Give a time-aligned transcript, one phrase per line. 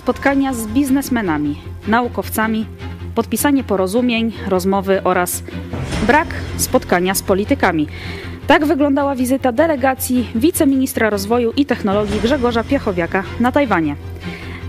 [0.00, 1.58] spotkania z biznesmenami,
[1.88, 2.66] naukowcami,
[3.14, 5.42] podpisanie porozumień, rozmowy oraz
[6.06, 6.26] brak
[6.56, 7.86] spotkania z politykami.
[8.46, 13.96] Tak wyglądała wizyta delegacji wiceministra rozwoju i technologii Grzegorza Piechowiaka na Tajwanie.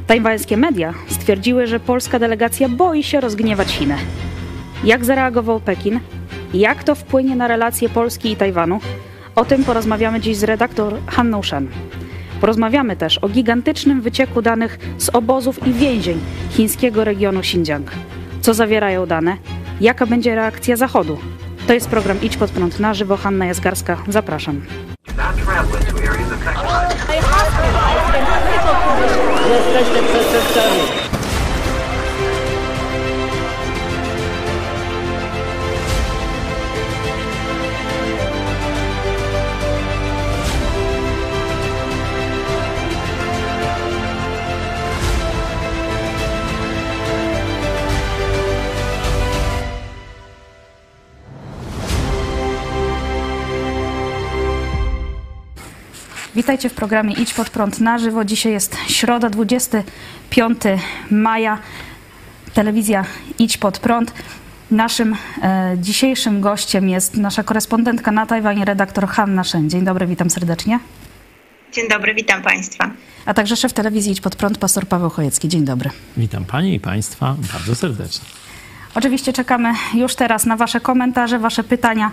[0.08, 3.98] Tajwańskie media stwierdziły, że polska delegacja boi się rozgniewać Chinę.
[4.84, 6.00] Jak zareagował Pekin?
[6.54, 8.80] Jak to wpłynie na relacje Polski i Tajwanu?
[9.36, 11.68] O tym porozmawiamy dziś z redaktor Hanną Shen.
[12.42, 17.92] Porozmawiamy też o gigantycznym wycieku danych z obozów i więzień chińskiego regionu Xinjiang.
[18.42, 19.38] Co zawierają dane?
[19.82, 21.18] Jaka będzie reakcja Zachodu?
[21.68, 23.18] To jest program Idź pod prąd na żywo.
[23.18, 23.98] Hanna Jazgarska.
[24.08, 24.62] Zapraszam.
[56.36, 58.26] Witajcie w programie Idź pod prąd na żywo.
[58.26, 60.62] Dzisiaj jest środa, 25
[61.12, 61.58] maja.
[62.54, 63.06] Telewizja
[63.40, 64.14] Idź pod prąd.
[64.72, 69.70] Naszym e, dzisiejszym gościem jest nasza korespondentka na Tajwanie, redaktor Hanna Szen.
[69.70, 70.80] Dzień dobry, witam serdecznie.
[71.74, 72.92] Dzień dobry, witam Państwa.
[73.26, 75.50] A także szef telewizji Idź pod prąd, pastor Paweł Chojecki.
[75.50, 75.90] Dzień dobry.
[76.18, 78.26] Witam Panie i Państwa bardzo serdecznie.
[78.96, 82.12] Oczywiście czekamy już teraz na Wasze komentarze, Wasze pytania.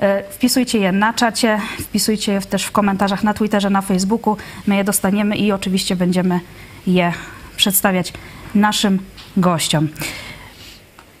[0.00, 4.36] E, Wpisujcie je na czacie, wpisujcie je też w komentarzach na Twitterze, na Facebooku.
[4.66, 6.40] My je dostaniemy i oczywiście będziemy
[6.86, 7.12] je
[7.56, 8.12] przedstawiać
[8.54, 8.98] naszym
[9.36, 9.88] gościom.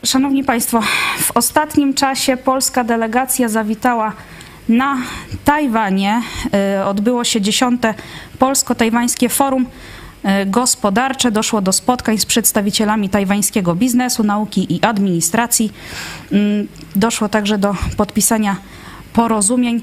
[0.04, 0.80] Szanowni Państwo,
[1.18, 4.12] w ostatnim czasie polska delegacja zawitała
[4.68, 4.98] na
[5.44, 6.22] Tajwanie.
[6.54, 7.94] E, Odbyło się dziesiąte
[8.38, 9.66] Polsko-Tajwańskie Forum
[10.46, 11.30] Gospodarcze.
[11.30, 15.72] Doszło do spotkań z przedstawicielami tajwańskiego biznesu, nauki i administracji.
[16.32, 18.56] Mm, Doszło także do podpisania
[19.12, 19.82] porozumień.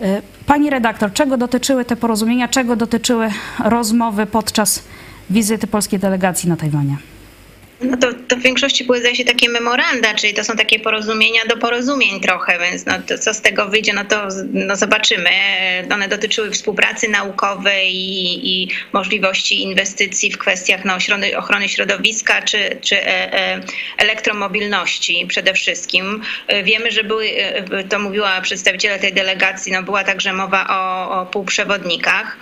[0.00, 3.30] E, Pani redaktor, czego dotyczyły te porozumienia, czego dotyczyły
[3.64, 4.82] rozmowy podczas
[5.30, 6.96] wizyty polskiej delegacji na Tajwanie?
[7.84, 11.40] No to, to w większości były zdaje się takie memoranda, czyli to są takie porozumienia
[11.48, 15.30] do porozumień trochę, więc no to co z tego wyjdzie, no to no zobaczymy.
[15.92, 20.96] One dotyczyły współpracy naukowej i, i możliwości inwestycji w kwestiach no,
[21.36, 23.60] ochrony, środowiska czy, czy e, e,
[23.98, 26.22] elektromobilności przede wszystkim.
[26.48, 27.30] E, Wiemy, że były,
[27.88, 32.38] to mówiła przedstawiciele tej delegacji, no była także mowa o, o półprzewodnikach.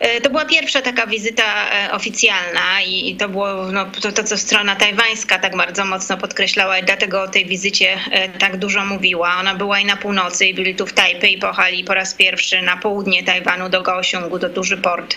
[0.00, 4.38] E, To była pierwsza taka wizyta e, oficjalna i to było no, to, to, co
[4.38, 9.36] strona tajwańska tak bardzo mocno podkreślała i dlatego o tej wizycie e, tak dużo mówiła.
[9.40, 12.76] Ona była i na północy i byli tu w Tajpej pojechali po raz pierwszy na
[12.76, 15.16] południe Tajwanu do Kaohsiungu, to duży port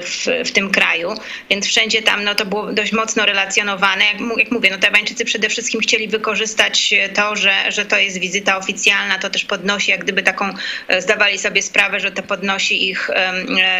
[0.00, 1.14] w, w tym kraju,
[1.50, 4.04] więc wszędzie tam no, to było dość mocno relacjonowane.
[4.04, 8.56] Jak, jak mówię, no, Tajwańczycy przede wszystkim chcieli wykorzystać to, że, że to jest wizyta
[8.56, 10.54] oficjalna, to też podnosi jak gdyby taką,
[10.98, 13.10] zdawali sobie sprawę, że to podnosi ich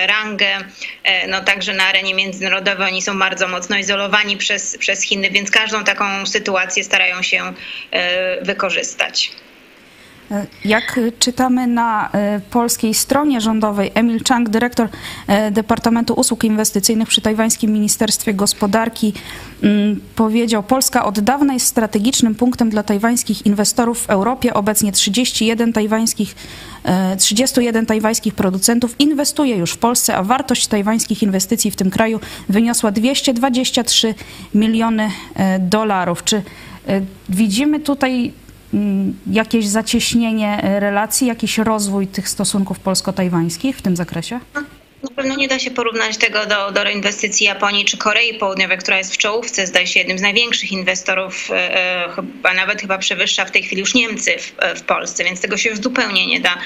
[0.07, 0.59] rangę,
[1.05, 5.51] e, no także na arenie międzynarodowej oni są bardzo mocno izolowani przez, przez Chiny, więc
[5.51, 7.53] każdą taką sytuację starają się
[7.91, 9.33] e, wykorzystać.
[10.65, 14.89] Jak czytamy na e, polskiej stronie rządowej, Emil Chang, dyrektor
[15.27, 19.13] e, Departamentu Usług Inwestycyjnych przy Tajwańskim Ministerstwie Gospodarki,
[19.63, 24.55] mm, powiedział: Polska od dawna jest strategicznym punktem dla tajwańskich inwestorów w Europie.
[24.55, 26.35] Obecnie 31 tajwańskich,
[26.85, 32.21] e, 31 tajwańskich producentów inwestuje już w Polsce, a wartość tajwańskich inwestycji w tym kraju
[32.49, 34.15] wyniosła 223
[34.55, 36.25] miliony e, dolarów.
[36.25, 38.33] Czy e, widzimy tutaj
[39.27, 44.41] jakieś zacieśnienie relacji, jakiś rozwój tych stosunków polsko-tajwańskich w tym zakresie?
[45.09, 49.15] Pewno nie da się porównać tego do, do inwestycji Japonii czy Korei Południowej, która jest
[49.15, 51.55] w czołówce, zdaje się jednym z największych inwestorów, e,
[52.07, 55.41] e, chyba nawet chyba przewyższa w tej chwili już Niemcy w, e, w Polsce, więc
[55.41, 56.57] tego się już zupełnie nie da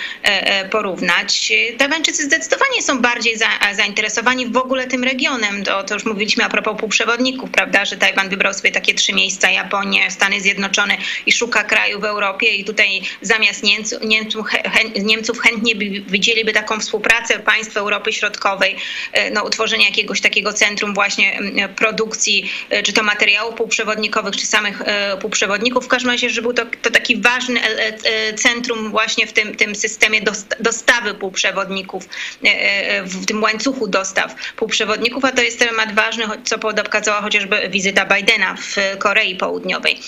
[0.71, 1.53] porównać.
[1.79, 5.65] Tajwańczycy zdecydowanie są bardziej za, zainteresowani w ogóle tym regionem.
[5.65, 9.51] To, to już mówiliśmy a propos półprzewodników, prawda, że Tajwan wybrał sobie takie trzy miejsca,
[9.51, 15.39] Japonię, Stany Zjednoczone i szuka kraju w Europie i tutaj zamiast Niemców, Niemców, chę- Niemców
[15.39, 18.24] chętnie by, widzieliby taką współpracę państw Europy Środkowej,
[19.13, 21.39] e, no, utworzenie jakiegoś takiego centrum właśnie
[21.77, 25.85] produkcji, e, czy to materiałów półprzewodnikowych, czy samych e, półprzewodników.
[25.85, 27.61] W każdym razie, że był to, to taki ważny
[28.37, 32.09] centrum właśnie w tym, tym systemie dost- dostawy półprzewodników,
[33.05, 38.57] w tym łańcuchu dostaw półprzewodników, a to jest temat ważny, co pokazała chociażby wizyta Bidena
[38.57, 40.01] w Korei Południowej.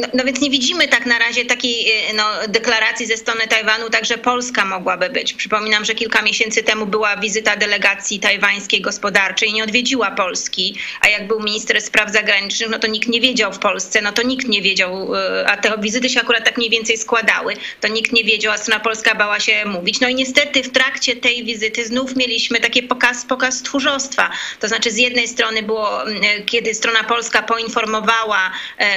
[0.00, 4.18] No, no więc nie widzimy tak na razie takiej no, deklaracji ze strony Tajwanu, także
[4.18, 5.34] Polska mogłaby być.
[5.34, 11.26] Przypominam, że kilka miesięcy temu była wizyta delegacji tajwańskiej gospodarczej, nie odwiedziła Polski, a jak
[11.26, 14.62] był minister spraw zagranicznych, no to nikt nie wiedział w Polsce, no to nikt nie
[14.62, 15.12] wiedział,
[15.46, 18.80] a te wizyty się akurat tak mniej więcej składały, to nikt nie wiedział, a strona
[18.80, 20.00] polska bała się mówić.
[20.00, 24.30] No i niestety w trakcie tej wizyty znów mieliśmy taki pokaz, pokaz tchórzostwa.
[24.60, 26.02] To znaczy z jednej strony było,
[26.46, 28.50] kiedy strona polska poinformowała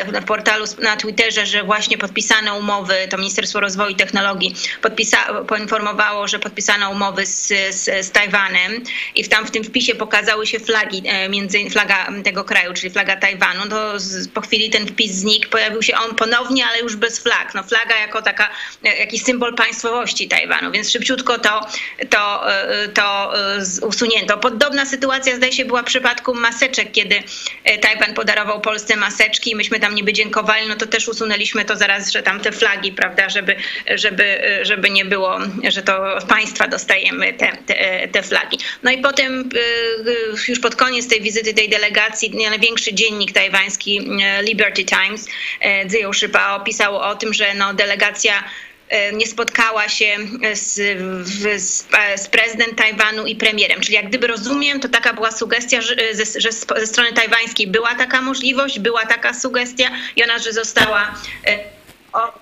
[0.05, 6.27] w portalu na Twitterze, że właśnie podpisano umowy, to Ministerstwo Rozwoju i Technologii podpisa, poinformowało,
[6.27, 8.83] że podpisano umowy z, z, z Tajwanem
[9.15, 13.69] i tam w tym wpisie pokazały się flagi, między flaga tego kraju, czyli flaga Tajwanu.
[13.69, 13.93] To
[14.33, 17.55] po chwili ten wpis znikł, pojawił się on ponownie, ale już bez flag.
[17.55, 18.49] No flaga jako taka,
[18.83, 21.67] jakiś symbol państwowości Tajwanu, więc szybciutko to,
[22.09, 22.43] to,
[22.93, 23.33] to
[23.81, 24.37] usunięto.
[24.37, 27.23] Podobna sytuacja zdaje się była w przypadku maseczek, kiedy
[27.81, 32.11] Tajwan podarował Polsce maseczki i myśmy tam niby dziękowali, no to też usunęliśmy to zaraz,
[32.11, 33.55] że tam te flagi, prawda, żeby,
[33.95, 38.57] żeby, żeby nie było, że to od państwa dostajemy te, te, te flagi.
[38.83, 39.49] No i potem
[40.47, 44.09] już pod koniec tej wizyty, tej delegacji, największy dziennik tajwański
[44.41, 45.27] Liberty Times,
[45.91, 48.43] Zio Szypa opisał o tym, że no, delegacja
[49.13, 50.17] nie spotkała się
[50.53, 50.73] z,
[51.27, 53.81] z, z, prezydent Tajwanu i premierem.
[53.81, 55.95] Czyli jak gdyby rozumiem, to taka była sugestia, że,
[56.37, 61.15] że ze strony tajwańskiej była taka możliwość, była taka sugestia i ona, że została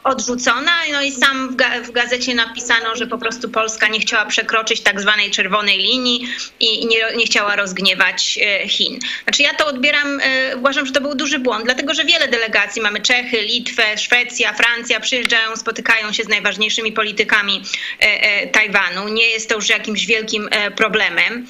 [0.04, 0.71] odrzucona.
[0.92, 5.31] No i sam w, gazecie napisano, że po prostu Polska nie chciała przekroczyć tak zwanej
[5.31, 6.27] czerwonej linii
[6.60, 9.00] i nie, nie chciała rozgniewać Chin.
[9.24, 10.21] Znaczy ja to odbieram,
[10.57, 15.00] uważam, że to był duży błąd, dlatego że wiele delegacji, mamy Czechy, Litwę, Szwecja, Francja,
[15.00, 17.63] przyjeżdżają, spotykają się z najważniejszymi politykami
[18.51, 19.07] Tajwanu.
[19.07, 21.48] Nie jest to już jakimś wielkim problemem.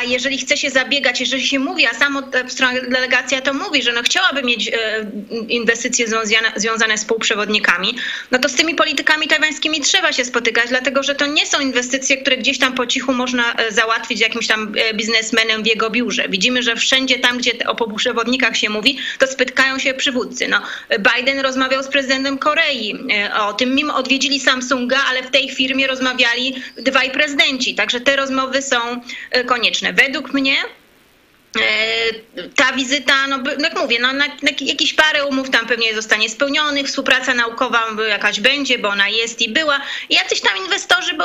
[0.00, 1.90] A jeżeli chce się zabiegać, jeżeli się mówi, a
[2.48, 4.70] strona delegacja to mówi, że no chciałaby mieć
[5.48, 6.06] inwestycje
[6.56, 7.94] związane, z półprzewodnikami,
[8.30, 12.16] no to z tymi politykami tajwańskimi trzeba się spotykać, dlatego że to nie są inwestycje,
[12.16, 16.28] które gdzieś tam po cichu można załatwić jakimś tam biznesmenem w jego biurze.
[16.28, 20.48] Widzimy, że wszędzie tam, gdzie o półprzewodnikach się mówi, to spotkają się przywódcy.
[20.48, 20.62] No,
[20.98, 22.98] Biden rozmawiał z prezydentem Korei
[23.40, 28.62] o tym, mimo odwiedzili Samsunga, ale w tej firmie rozmawiali dwaj prezydenci, także te rozmowy
[28.62, 28.76] są
[29.46, 29.81] konieczne.
[29.90, 30.56] Według mnie
[32.56, 36.30] ta wizyta, no, no jak mówię, no, na, na jakieś parę umów tam pewnie zostanie
[36.30, 39.80] spełnionych, współpraca naukowa jakaś będzie, bo ona jest i była.
[40.08, 41.24] I jacyś tam inwestorzy, bo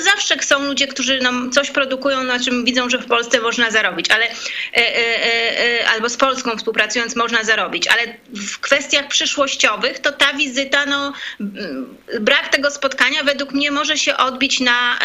[0.00, 4.10] zawsze są ludzie, którzy no, coś produkują, na czym widzą, że w Polsce można zarobić,
[4.10, 4.28] ale
[5.94, 11.12] albo z Polską współpracując można zarobić, ale w kwestiach przyszłościowych to ta wizyta, no
[12.20, 14.98] brak tego spotkania według mnie może się odbić na,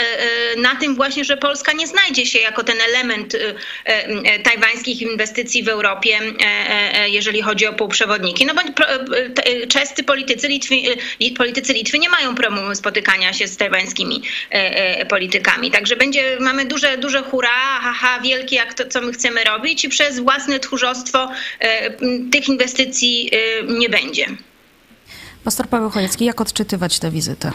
[0.58, 3.36] na tym właśnie, że Polska nie znajdzie się jako ten element
[4.50, 6.20] tajwańskich inwestycji w Europie,
[7.08, 8.46] jeżeli chodzi o półprzewodniki.
[8.46, 8.62] No bo
[9.68, 10.76] czescy politycy Litwy,
[11.38, 14.22] politycy Litwy nie mają problemu spotykania się z tajwańskimi
[15.10, 15.72] politykami.
[15.72, 19.90] Także będzie, mamy duże, duże hura, haha, wielkie jak to, co my chcemy robić i
[19.90, 21.32] przez własne tchórzostwo
[22.32, 23.32] tych inwestycji
[23.68, 24.26] nie będzie.
[25.44, 27.52] Pastor Paweł Chojecki, jak odczytywać tę wizytę?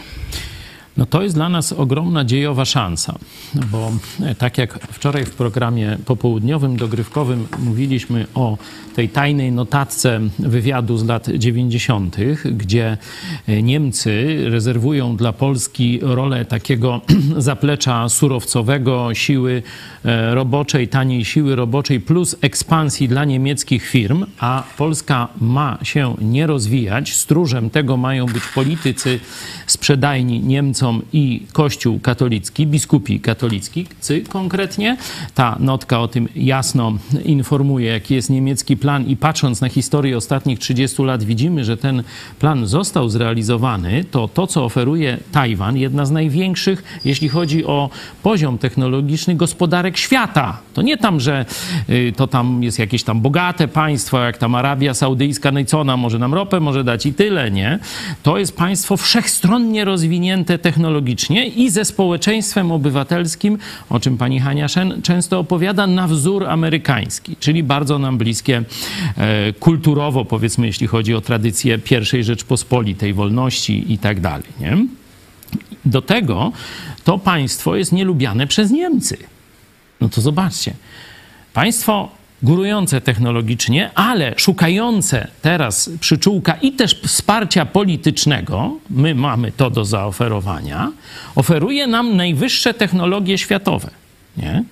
[0.97, 3.15] No to jest dla nas ogromna dziejowa szansa,
[3.71, 3.91] bo
[4.37, 8.57] tak jak wczoraj w programie popołudniowym, dogrywkowym mówiliśmy o
[8.95, 12.97] tej tajnej notatce wywiadu z lat 90., gdzie
[13.63, 17.01] Niemcy rezerwują dla Polski rolę takiego
[17.37, 19.63] zaplecza surowcowego, siły
[20.31, 27.13] roboczej, taniej siły roboczej plus ekspansji dla niemieckich firm, a Polska ma się nie rozwijać.
[27.13, 29.19] Stróżem tego mają być politycy
[29.67, 33.87] sprzedajni Niemcom i Kościół katolicki, biskupi katolicki
[34.29, 34.97] konkretnie.
[35.35, 40.59] Ta notka o tym jasno informuje, jaki jest niemiecki plan i patrząc na historię ostatnich
[40.59, 42.03] 30 lat widzimy, że ten
[42.39, 47.89] plan został zrealizowany, to to, co oferuje Tajwan, jedna z największych, jeśli chodzi o
[48.23, 50.57] poziom technologiczny gospodarek świata.
[50.73, 51.45] To nie tam, że
[52.15, 55.97] to tam jest jakieś tam bogate państwo, jak tam Arabia Saudyjska, no i co ona
[55.97, 57.79] może nam ropę może dać i tyle, nie?
[58.23, 63.57] To jest państwo wszechstronnie rozwinięte technologicznie i ze społeczeństwem obywatelskim,
[63.89, 68.63] o czym pani Hania Szen często opowiada, na wzór amerykański, czyli bardzo nam bliskie
[69.59, 74.77] kulturowo, powiedzmy, jeśli chodzi o tradycję pierwszej Rzeczpospolitej, wolności i tak dalej, nie?
[75.85, 76.51] Do tego
[77.03, 79.17] to państwo jest nielubiane przez Niemcy.
[80.01, 80.73] No to zobaczcie.
[81.53, 82.09] Państwo
[82.43, 90.91] górujące technologicznie, ale szukające teraz przyczółka i też wsparcia politycznego, my mamy to do zaoferowania,
[91.35, 93.89] oferuje nam najwyższe technologie światowe.
[94.37, 94.63] Nie?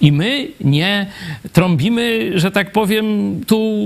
[0.00, 1.06] I my nie
[1.52, 3.82] trąbimy, że tak powiem, tu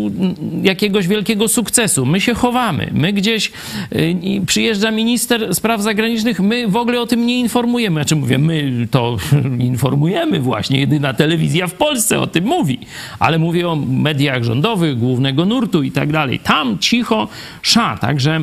[0.62, 2.07] jakiegoś wielkiego sukcesu.
[2.07, 2.91] My się chowamy.
[2.93, 3.53] My gdzieś
[3.93, 8.00] y, przyjeżdża minister spraw zagranicznych, my w ogóle o tym nie informujemy.
[8.00, 9.17] Znaczy mówię, my to
[9.59, 10.81] informujemy właśnie.
[10.81, 12.79] Jedyna telewizja w Polsce o tym mówi.
[13.19, 16.38] Ale mówię o mediach rządowych, głównego nurtu i tak dalej.
[16.38, 17.29] Tam cicho
[17.62, 17.99] sza.
[18.00, 18.41] Także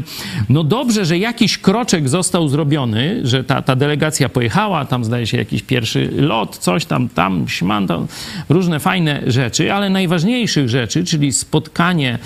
[0.49, 5.37] no dobrze, że jakiś kroczek został zrobiony, że ta, ta delegacja pojechała, tam zdaje się
[5.37, 7.47] jakiś pierwszy lot, coś tam, tam,
[7.87, 8.07] tam,
[8.49, 12.19] różne fajne rzeczy, ale najważniejszych rzeczy, czyli spotkanie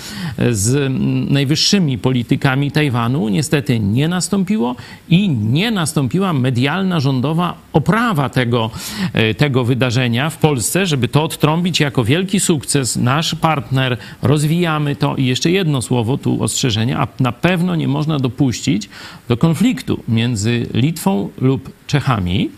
[0.50, 0.92] z
[1.30, 4.76] najwyższymi politykami Tajwanu, niestety nie nastąpiło
[5.08, 8.70] i nie nastąpiła medialna, rządowa oprawa tego,
[9.12, 12.96] e, tego wydarzenia w Polsce, żeby to odtrąbić jako wielki sukces.
[12.96, 18.18] Nasz partner, rozwijamy to i jeszcze jedno słowo tu ostrzeżenia, a na pewno nie można
[18.18, 18.88] dopuścić
[19.28, 22.50] do konfliktu między Litwą lub Czechami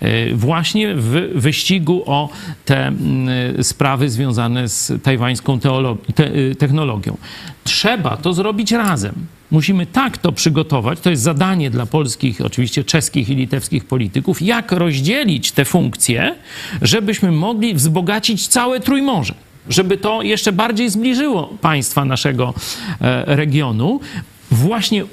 [0.00, 2.28] e, właśnie w wyścigu o
[2.64, 2.92] te
[3.62, 5.60] sprawy związane z tajwańską
[6.14, 7.16] te e, technologią.
[7.64, 9.14] Trzeba to zrobić razem.
[9.50, 14.72] Musimy tak to przygotować, to jest zadanie dla polskich, oczywiście czeskich i litewskich polityków, jak
[14.72, 16.34] rozdzielić te funkcje,
[16.82, 19.34] żebyśmy mogli wzbogacić całe Trójmorze
[19.68, 22.54] żeby to jeszcze bardziej zbliżyło państwa naszego
[23.00, 24.00] e, regionu,
[24.50, 25.04] właśnie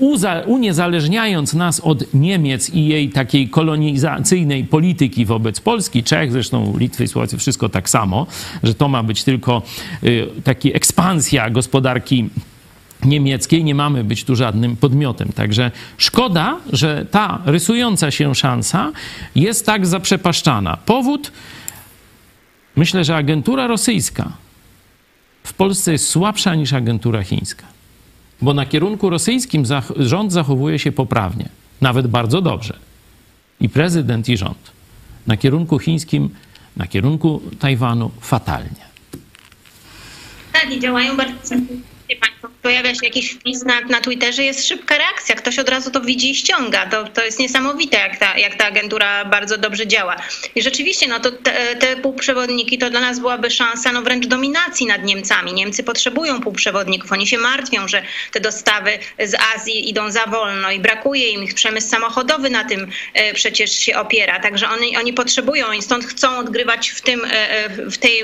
[0.45, 7.37] uniezależniając nas od Niemiec i jej takiej kolonizacyjnej polityki wobec Polski, Czech, zresztą Litwy Słowacji,
[7.37, 8.27] wszystko tak samo,
[8.63, 9.61] że to ma być tylko
[10.03, 12.29] y, taki ekspansja gospodarki
[13.05, 15.29] niemieckiej, nie mamy być tu żadnym podmiotem.
[15.29, 18.91] Także szkoda, że ta rysująca się szansa
[19.35, 20.77] jest tak zaprzepaszczana.
[20.77, 21.31] Powód,
[22.75, 24.31] myślę, że agentura rosyjska
[25.43, 27.71] w Polsce jest słabsza niż agentura chińska
[28.41, 29.63] bo na kierunku rosyjskim
[29.95, 31.49] rząd zachowuje się poprawnie,
[31.81, 32.77] nawet bardzo dobrze.
[33.59, 34.71] I prezydent, i rząd.
[35.27, 36.29] Na kierunku chińskim,
[36.77, 38.91] na kierunku Tajwanu fatalnie.
[40.53, 41.55] Tak, i działają bardzo
[42.61, 45.35] pojawia się jakiś wpis na, na Twitterze, jest szybka reakcja.
[45.35, 46.85] Ktoś od razu to widzi i ściąga.
[46.85, 50.15] To, to jest niesamowite, jak ta, jak ta agentura bardzo dobrze działa.
[50.55, 54.85] I rzeczywiście, no to te, te półprzewodniki to dla nas byłaby szansa no wręcz dominacji
[54.85, 55.53] nad Niemcami.
[55.53, 57.11] Niemcy potrzebują półprzewodników.
[57.11, 61.43] Oni się martwią, że te dostawy z Azji idą za wolno i brakuje im.
[61.43, 64.39] Ich przemysł samochodowy na tym e, przecież się opiera.
[64.39, 68.23] Także oni, oni potrzebują i stąd chcą odgrywać w, tym, e, e, w tej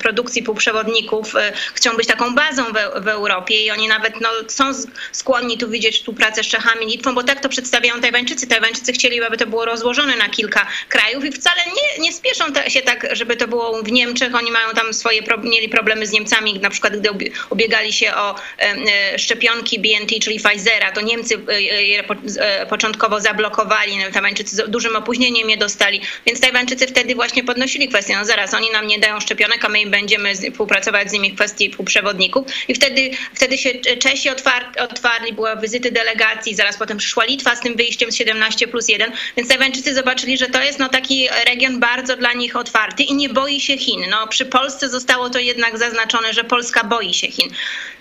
[0.00, 1.34] produkcji półprzewodników,
[1.74, 4.64] chcą być taką bazą w, w Europie i oni nawet no, są
[5.12, 8.46] skłonni tu widzieć współpracę z Czechami, Litwą, bo tak to przedstawiają Tajwańczycy.
[8.46, 12.82] Tajwańczycy chcieli, aby to było rozłożone na kilka krajów i wcale nie, nie spieszą się
[12.82, 14.34] tak, żeby to było w Niemczech.
[14.34, 17.10] Oni mają tam swoje, mieli problemy z Niemcami, na przykład gdy
[17.50, 22.04] ubiegali się o e, szczepionki BNT, czyli Pfizera, to Niemcy e, je
[22.38, 27.88] e, początkowo zablokowali, no, Tajwańczycy z dużym opóźnieniem je dostali, więc Tajwańczycy wtedy właśnie podnosili
[27.88, 31.34] kwestię, no zaraz, oni nam nie dają szczepionek, a my będziemy współpracować z nimi w
[31.34, 33.67] kwestii półprzewodników i wtedy, wtedy się
[33.98, 38.88] Czesi otwarli, otwarli, wizyty delegacji, zaraz potem przyszła Litwa z tym wyjściem z 17 plus
[38.88, 43.14] 1, więc Tajwańczycy zobaczyli, że to jest no, taki region bardzo dla nich otwarty i
[43.14, 44.00] nie boi się Chin.
[44.10, 47.50] No, przy Polsce zostało to jednak zaznaczone, że Polska boi się Chin.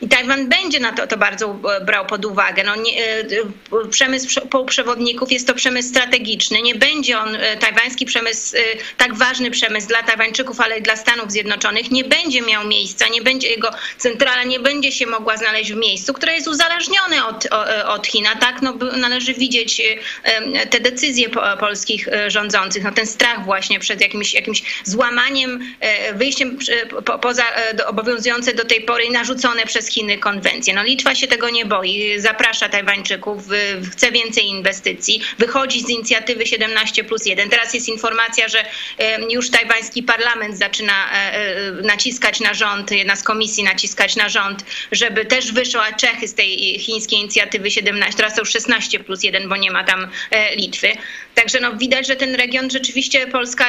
[0.02, 2.64] I Tajwan będzie na to, to bardzo e, brał pod uwagę.
[2.64, 3.26] No, nie, e,
[3.92, 6.62] przemysł półprzewodników jest to przemysł strategiczny.
[6.62, 8.56] Nie będzie on, e, tajwański przemysł,
[8.98, 13.22] tak ważny przemysł dla Tajwańczyków, ale i dla Stanów Zjednoczonych, nie będzie miał miejsca, nie
[13.22, 17.48] będzie jego centrala, nie będzie się mogła znaleźć w miejscu, które jest uzależnione od,
[17.86, 18.28] od Chin.
[18.28, 19.82] A tak no, należy widzieć
[20.70, 25.76] te decyzje polskich rządzących, no, ten strach właśnie przed jakimś, jakimś złamaniem,
[26.14, 26.58] wyjściem
[27.22, 27.44] poza
[27.88, 30.74] obowiązujące do tej pory i narzucone przez Chiny konwencje.
[30.74, 33.44] No Litwa się tego nie boi, zaprasza Tajwańczyków,
[33.92, 37.50] chce więcej inwestycji, wychodzi z inicjatywy 17 plus 1.
[37.50, 38.66] Teraz jest informacja, że
[39.30, 44.66] już tajwański parlament zaczyna e, e, naciskać na rząd, jedna z komisji naciskać na rząd,
[44.92, 49.56] żeby też wyszła Czechy z tej chińskiej inicjatywy 17, teraz już 16 plus 1, bo
[49.56, 50.88] nie ma tam e, Litwy.
[51.36, 53.66] Także no, widać, że ten region rzeczywiście Polska,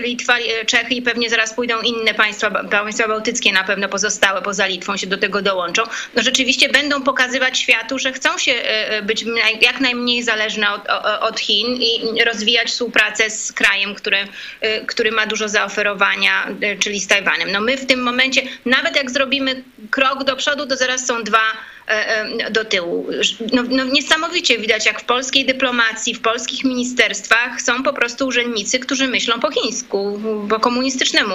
[0.00, 4.96] Litwa, Czechy i pewnie zaraz pójdą inne państwa, państwa bałtyckie na pewno pozostałe poza Litwą
[4.96, 5.82] się do tego dołączą.
[6.14, 9.24] No rzeczywiście będą pokazywać światu, że chcą się e, e, być
[9.60, 10.82] jak najmniej zależne od,
[11.20, 14.18] od Chin i rozwijać współpracę z krajem, który,
[14.60, 16.46] e, który ma dużo zaoferowania,
[16.80, 17.52] czyli z Tajwanem.
[17.52, 21.42] No my w tym momencie, nawet jak zrobimy krok do przodu, to zaraz są dwa
[21.88, 23.06] E, e, do tyłu.
[23.52, 28.78] No, no niesamowicie widać, jak w polskiej dyplomacji, w polskich ministerstwach są po prostu urzędnicy,
[28.78, 30.20] którzy myślą po chińsku,
[30.50, 31.34] po komunistycznemu.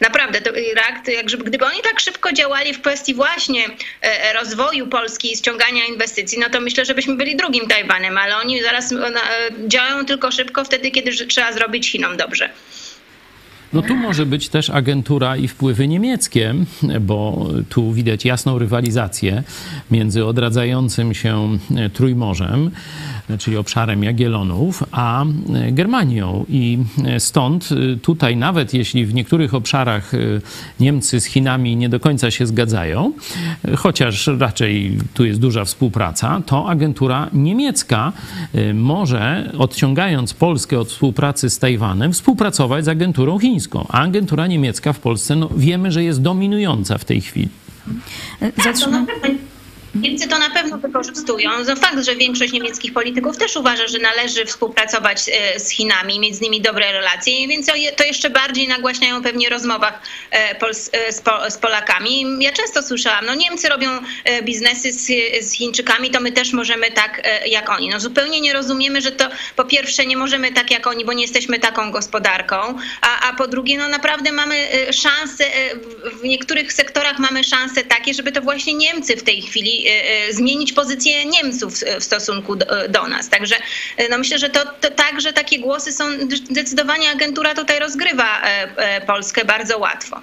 [0.00, 3.66] Naprawdę, to jak, gdyby oni tak szybko działali w kwestii właśnie
[4.00, 8.36] e, rozwoju Polski i ściągania inwestycji, no to myślę, że byśmy byli drugim Tajwanem, ale
[8.36, 8.94] oni zaraz
[9.66, 12.50] działają tylko szybko wtedy, kiedy trzeba zrobić Chinom dobrze.
[13.72, 16.54] No tu może być też agentura i wpływy niemieckie,
[17.00, 19.42] bo tu widać jasną rywalizację
[19.90, 21.58] między odradzającym się
[21.92, 22.70] Trójmorzem,
[23.38, 25.24] czyli obszarem Jagiellonów, a
[25.70, 26.44] Germanią.
[26.48, 26.78] I
[27.18, 27.68] stąd
[28.02, 30.12] tutaj, nawet jeśli w niektórych obszarach
[30.80, 33.12] Niemcy z Chinami nie do końca się zgadzają,
[33.76, 38.12] chociaż raczej tu jest duża współpraca, to agentura niemiecka
[38.74, 43.86] może, odciągając Polskę od współpracy z Tajwanem, współpracować z agenturą chińską.
[43.88, 47.48] A agentura niemiecka w Polsce, no, wiemy, że jest dominująca w tej chwili.
[48.64, 49.06] Zatrzymam.
[49.94, 51.50] Niemcy to na pewno wykorzystują.
[51.68, 56.36] No fakt, że większość niemieckich polityków też uważa, że należy współpracować e, z Chinami, mieć
[56.36, 60.60] z nimi dobre relacje, więc to jeszcze bardziej nagłaśniają pewnie rozmowach e,
[60.92, 62.26] e, z Polakami.
[62.40, 63.88] Ja często słyszałam, no Niemcy robią
[64.42, 64.92] biznesy
[65.40, 67.88] z, Chińczykami, to my też możemy tak jak oni.
[67.88, 71.22] No zupełnie nie rozumiemy, że to po pierwsze nie możemy tak jak oni, bo nie
[71.22, 72.56] jesteśmy taką gospodarką,
[73.00, 75.44] a, a po drugie no naprawdę mamy szanse,
[76.22, 80.34] w niektórych sektorach mamy szanse takie, żeby to właśnie Niemcy w tej chwili Y, y,
[80.34, 82.56] zmienić pozycję Niemców w stosunku
[82.88, 83.28] do, nas.
[83.28, 83.54] Także
[84.00, 86.04] y, no myślę, że to, to także takie głosy są,
[86.50, 90.20] zdecydowanie agentura tutaj rozgrywa e, e, Polskę bardzo łatwo.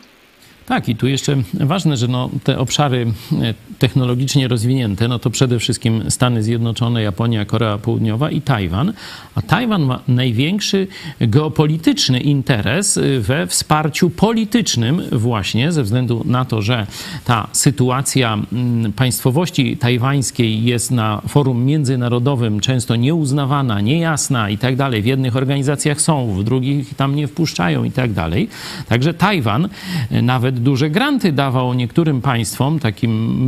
[0.66, 5.60] Tak, i tu jeszcze ważne, że no, te obszary e, technologicznie rozwinięte, no to przede
[5.60, 8.94] wszystkim Stany Zjednoczone, Japonia, Korea Południowa i Tajwan.
[9.36, 10.88] A Tajwan ma największy
[11.22, 16.88] geopolityczny interes we wsparciu politycznym właśnie ze względu na to, że
[17.26, 25.02] ta sytuacja mm, państwowości tajwańskiej jest na forum międzynarodowym często nieuznawana, niejasna i tak dalej.
[25.02, 28.50] W jednych organizacjach są, w drugich tam nie wpuszczają i tak dalej.
[28.88, 29.70] Także Tajwan
[30.12, 33.46] e, nawet duże granty dawał niektórym państwom, takim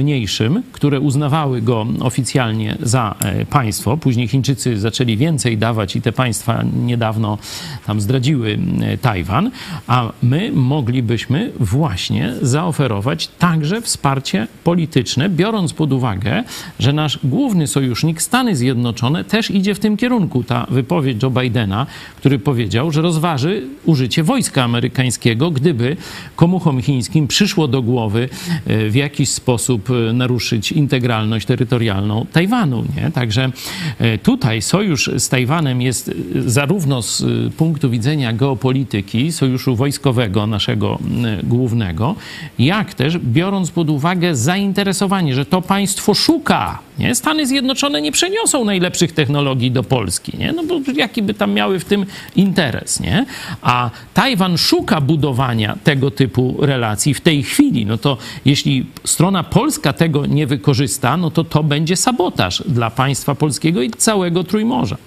[0.72, 3.98] które uznawały go oficjalnie za e, państwo.
[3.98, 7.38] Później Chińczycy zaczęli więcej dawać i te państwa niedawno
[7.86, 8.60] tam zdradziły
[9.02, 9.52] Tajwan,
[9.88, 16.44] a my moglibyśmy właśnie zaoferować także wsparcie polityczne, biorąc pod uwagę,
[16.80, 20.44] że nasz główny sojusznik, Stany Zjednoczone, też idzie w tym kierunku.
[20.44, 21.86] Ta wypowiedź Joe Bidena,
[22.18, 25.98] który powiedział, że rozważy użycie wojska amerykańskiego, gdyby
[26.36, 28.30] komuchom chińskim chińskim przyszło do głowy
[28.68, 32.84] e, w jakiś sposób e, naruszyć integralność terytorialną Tajwanu.
[32.96, 33.12] Nie?
[33.12, 33.52] Także
[34.00, 36.12] e, tutaj sojusz z Tajwanem jest
[36.46, 41.00] zarówno z punktu widzenia geopolityki, sojuszu wojskowego naszego
[41.44, 42.16] głównego,
[42.60, 46.80] jak też biorąc pod uwagę zainteresowanie, że to państwo szuka.
[47.02, 47.16] Nie?
[47.16, 50.54] Stany Zjednoczone nie przeniosą najlepszych technologii do Polski, nie?
[50.54, 53.26] no bo jaki by tam miały w tym interes, nie?
[53.62, 59.94] A Tajwan szuka budowania tego typu relacji w tej chwili, no to jeśli strona polska
[59.94, 64.98] tego nie wykorzysta, no to to będzie sabotaż dla państwa polskiego i całego Trójmorza.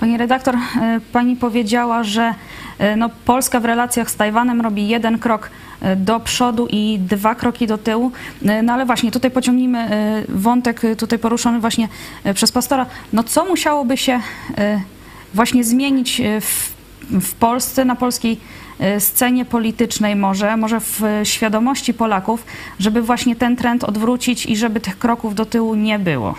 [0.00, 2.34] Pani redaktor, e, pani powiedziała, że
[2.78, 5.50] e, no, Polska w relacjach z Tajwanem robi jeden krok
[5.96, 8.12] do przodu i dwa kroki do tyłu.
[8.62, 9.88] No ale właśnie tutaj pociągnijmy
[10.28, 11.88] wątek tutaj poruszony właśnie
[12.34, 12.86] przez pastora.
[13.12, 14.20] No co musiałoby się
[15.34, 16.72] właśnie zmienić w,
[17.20, 18.40] w Polsce, na polskiej
[18.98, 22.46] scenie politycznej może, może w świadomości Polaków,
[22.78, 26.34] żeby właśnie ten trend odwrócić i żeby tych kroków do tyłu nie było?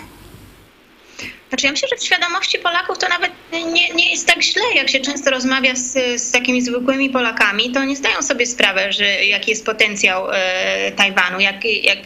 [1.50, 4.90] Znaczy ja myślę, że w świadomości Polaków to nawet nie, nie jest tak źle, jak
[4.90, 9.50] się często rozmawia z, z takimi zwykłymi Polakami, to nie zdają sobie sprawę, że jaki
[9.50, 11.98] jest potencjał e, Tajwanu, jak, jak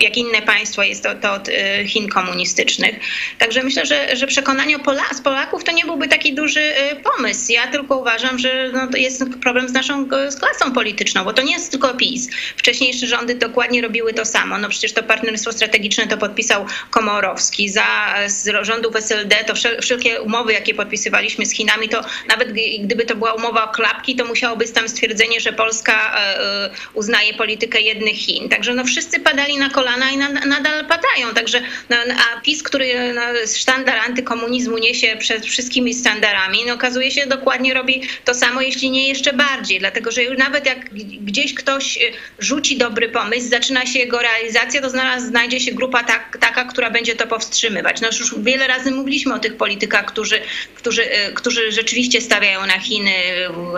[0.00, 1.52] jak inne państwo jest to, to od y,
[1.86, 3.00] Chin komunistycznych.
[3.38, 7.52] Także myślę, że, że przekonanie Pola, z Polaków to nie byłby taki duży y, pomysł.
[7.52, 11.42] Ja tylko uważam, że no, to jest problem z naszą z klasą polityczną, bo to
[11.42, 12.28] nie jest tylko PiS.
[12.56, 14.58] Wcześniejsze rządy dokładnie robiły to samo.
[14.58, 17.68] No przecież to partnerstwo strategiczne to podpisał Komorowski.
[17.68, 23.16] Za z rządów SLD to wszelkie umowy, jakie podpisywaliśmy z Chinami, to nawet gdyby to
[23.16, 27.80] była umowa o klapki, to musiało być tam stwierdzenie, że Polska e, e, uznaje politykę
[27.80, 28.48] jednych Chin.
[28.48, 30.16] Także no wszyscy padali na kolana i
[30.48, 31.34] nadal padają.
[31.34, 33.22] Także, no, a PiS, który no,
[33.56, 39.08] sztandar antykomunizmu niesie przed wszystkimi standardami, no, okazuje się dokładnie robi to samo, jeśli nie
[39.08, 39.78] jeszcze bardziej.
[39.78, 42.00] Dlatego, że już nawet jak gdzieś ktoś y,
[42.38, 46.90] rzuci dobry pomysł, zaczyna się jego realizacja, to znalaz, znajdzie się grupa tak, taka, która
[46.90, 48.00] będzie to powstrzymywać.
[48.00, 50.40] No już wiele razy mówiliśmy o tych politykach, którzy,
[50.74, 53.12] którzy, y, którzy rzeczywiście stawiają na Chiny.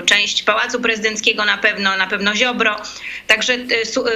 [0.06, 2.76] Część Pałacu Prezydenckiego na pewno, na pewno Ziobro.
[3.26, 3.54] Także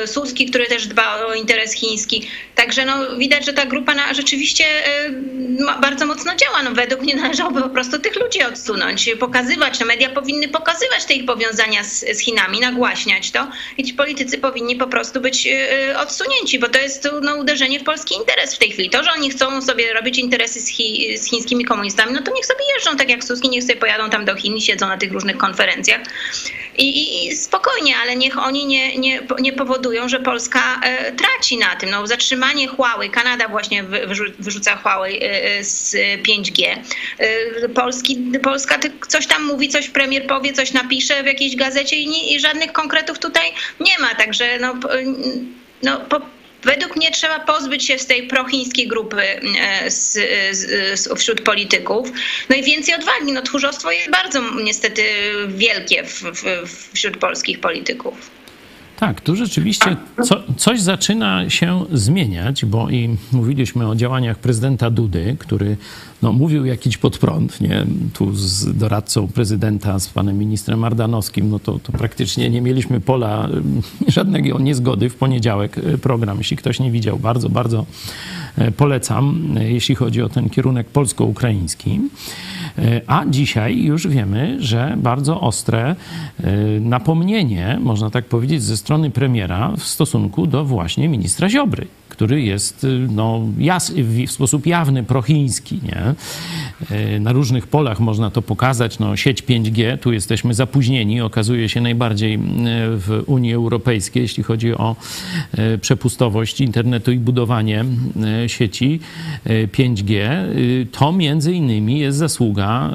[0.02, 2.28] y, Suski, który też dba o interes interes chiński.
[2.54, 4.64] Także no, widać, że ta grupa na, rzeczywiście
[5.08, 6.62] y, bardzo mocno działa.
[6.62, 11.14] No, według mnie należałoby po prostu tych ludzi odsunąć, pokazywać, no, media powinny pokazywać te
[11.14, 13.48] ich powiązania z, z Chinami, nagłaśniać to
[13.78, 17.84] i ci politycy powinni po prostu być y, odsunięci, bo to jest no, uderzenie w
[17.84, 18.90] polski interes w tej chwili.
[18.90, 22.46] To, że oni chcą sobie robić interesy z, chi, z chińskimi komunistami, no to niech
[22.46, 25.12] sobie jeżdżą tak jak Suski, niech sobie pojadą tam do Chin i siedzą na tych
[25.12, 26.00] różnych konferencjach
[26.78, 31.12] i, i, i spokojnie, ale niech oni nie, nie, nie powodują, że Polska e,
[31.44, 31.90] traci na tym.
[31.90, 36.76] No, zatrzymanie Huawei, Kanada właśnie wy, wyrzu- wyrzuca Huawei e, z 5G.
[37.18, 38.78] E, Polski, Polska
[39.08, 42.72] coś tam mówi, coś premier powie, coś napisze w jakiejś gazecie i, nie, i żadnych
[42.72, 44.14] konkretów tutaj nie ma.
[44.14, 44.74] Także no,
[45.82, 46.20] no po,
[46.62, 49.22] Według mnie trzeba pozbyć się z tej prochińskiej grupy
[49.86, 50.12] z,
[50.56, 52.08] z, wśród polityków.
[52.48, 53.32] No i więcej odwagi.
[53.32, 55.02] No, tchórzostwo jest bardzo niestety
[55.48, 56.44] wielkie w, w,
[56.94, 58.30] wśród polskich polityków.
[59.04, 65.36] Tak, tu rzeczywiście co, coś zaczyna się zmieniać, bo i mówiliśmy o działaniach prezydenta Dudy,
[65.38, 65.76] który
[66.22, 67.86] no, mówił jakiś pod prąd, nie?
[68.12, 73.48] Tu z doradcą prezydenta, z panem ministrem Ardanowskim, no to, to praktycznie nie mieliśmy pola
[74.08, 75.10] żadnego niezgody.
[75.10, 77.86] W poniedziałek e, program, jeśli ktoś nie widział, bardzo, bardzo
[78.58, 82.00] e, polecam, e, jeśli chodzi o ten kierunek polsko-ukraiński.
[83.06, 85.96] A dzisiaj już wiemy, że bardzo ostre
[86.80, 92.86] napomnienie, można tak powiedzieć, ze strony premiera w stosunku do właśnie ministra Ziobry który jest
[93.10, 95.80] no, jas, w sposób jawny prochiński.
[95.82, 96.14] Nie?
[97.20, 98.98] Na różnych polach można to pokazać.
[98.98, 102.38] No, sieć 5G, tu jesteśmy zapóźnieni, okazuje się najbardziej
[102.88, 104.96] w Unii Europejskiej, jeśli chodzi o
[105.80, 107.84] przepustowość internetu i budowanie
[108.46, 109.00] sieci
[109.46, 110.28] 5G.
[110.92, 112.94] To między innymi jest zasługa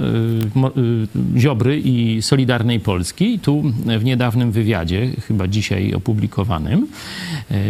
[1.38, 3.34] Ziobry i Solidarnej Polski.
[3.34, 3.64] I tu
[4.00, 6.88] w niedawnym wywiadzie, chyba dzisiaj opublikowanym,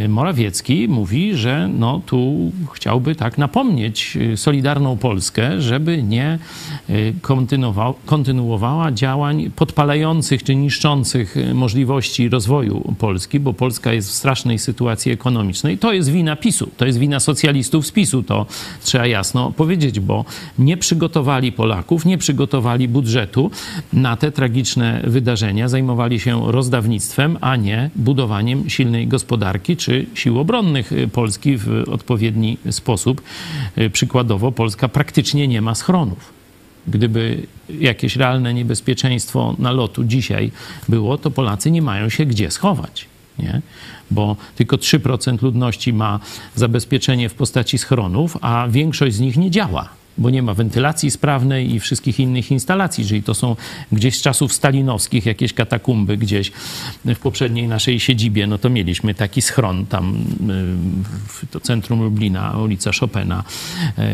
[0.09, 6.39] Morawiecki mówi, że no, tu chciałby tak napomnieć Solidarną Polskę, żeby nie
[8.05, 15.77] kontynuowała działań podpalających czy niszczących możliwości rozwoju Polski, bo Polska jest w strasznej sytuacji ekonomicznej.
[15.77, 18.45] To jest wina PiSu, to jest wina socjalistów z PiSu, to
[18.83, 20.25] trzeba jasno powiedzieć, bo
[20.59, 23.51] nie przygotowali Polaków, nie przygotowali budżetu
[23.93, 30.91] na te tragiczne wydarzenia, zajmowali się rozdawnictwem, a nie budowaniem silnej gospodarki czy sił obronnych
[31.13, 33.21] Polski w odpowiedni sposób.
[33.93, 36.33] Przykładowo Polska praktycznie nie ma schronów.
[36.87, 40.51] Gdyby jakieś realne niebezpieczeństwo nalotu dzisiaj
[40.89, 43.05] było, to Polacy nie mają się gdzie schować.
[43.39, 43.61] Nie?
[44.11, 46.19] Bo tylko 3% ludności ma
[46.55, 49.89] zabezpieczenie w postaci schronów, a większość z nich nie działa
[50.19, 53.01] bo nie ma wentylacji sprawnej i wszystkich innych instalacji.
[53.01, 53.55] Jeżeli to są
[53.91, 56.51] gdzieś z czasów stalinowskich jakieś katakumby gdzieś
[57.05, 60.17] w poprzedniej naszej siedzibie, no to mieliśmy taki schron tam
[61.27, 63.43] w to centrum Lublina, ulica Chopina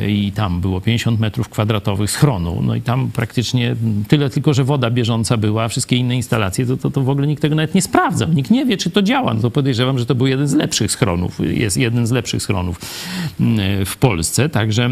[0.07, 2.61] i tam było 50 metrów kwadratowych schronu.
[2.61, 3.75] No i tam praktycznie
[4.07, 7.41] tyle tylko, że woda bieżąca była, wszystkie inne instalacje, to, to, to w ogóle nikt
[7.41, 8.29] tego nawet nie sprawdzał.
[8.33, 9.33] Nikt nie wie, czy to działa.
[9.33, 11.39] No to podejrzewam, że to był jeden z lepszych schronów.
[11.39, 12.79] Jest jeden z lepszych schronów
[13.85, 14.49] w Polsce.
[14.49, 14.89] Także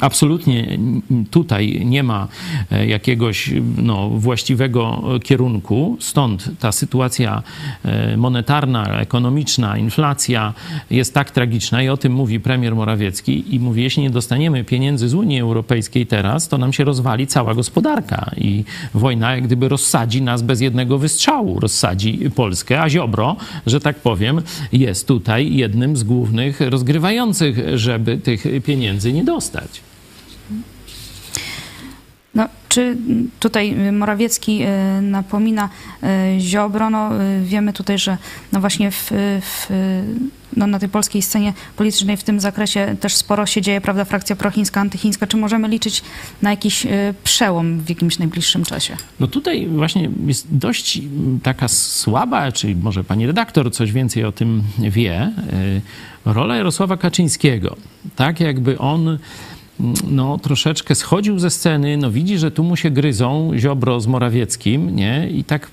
[0.00, 0.78] Absolutnie
[1.30, 2.28] tutaj nie ma
[2.86, 7.42] jakiegoś no, właściwego kierunku, stąd ta sytuacja
[8.16, 10.54] monetarna, ekonomiczna, inflacja
[10.90, 13.54] jest tak tragiczna i o tym mówi premier Morawiecki.
[13.54, 17.54] I mówi, jeśli nie dostaniemy pieniędzy z Unii Europejskiej teraz, to nam się rozwali cała
[17.54, 18.30] gospodarka.
[18.36, 23.96] I wojna jak gdyby rozsadzi nas bez jednego wystrzału, rozsadzi Polskę, a Ziobro, że tak
[23.96, 29.83] powiem, jest tutaj jednym z głównych rozgrywających, żeby tych pieniędzy nie dostać.
[32.74, 32.96] Czy
[33.40, 34.60] tutaj Morawiecki
[35.02, 35.68] napomina
[36.38, 36.90] Ziobro?
[36.90, 37.10] No,
[37.42, 38.18] wiemy tutaj, że
[38.52, 39.10] no właśnie w,
[39.40, 39.68] w,
[40.56, 44.36] no na tej polskiej scenie politycznej w tym zakresie też sporo się dzieje, prawda, frakcja
[44.36, 45.26] prochińska, antychińska.
[45.26, 46.02] Czy możemy liczyć
[46.42, 46.86] na jakiś
[47.24, 48.96] przełom w jakimś najbliższym czasie?
[49.20, 51.00] No tutaj właśnie jest dość
[51.42, 55.32] taka słaba, czy może pani redaktor coś więcej o tym wie,
[56.24, 57.76] rola Jarosława Kaczyńskiego.
[58.16, 59.18] Tak jakby on
[60.10, 64.96] no, troszeczkę schodził ze sceny, no widzi, że tu mu się gryzą Ziobro z Morawieckim,
[64.96, 65.28] nie?
[65.30, 65.70] I tak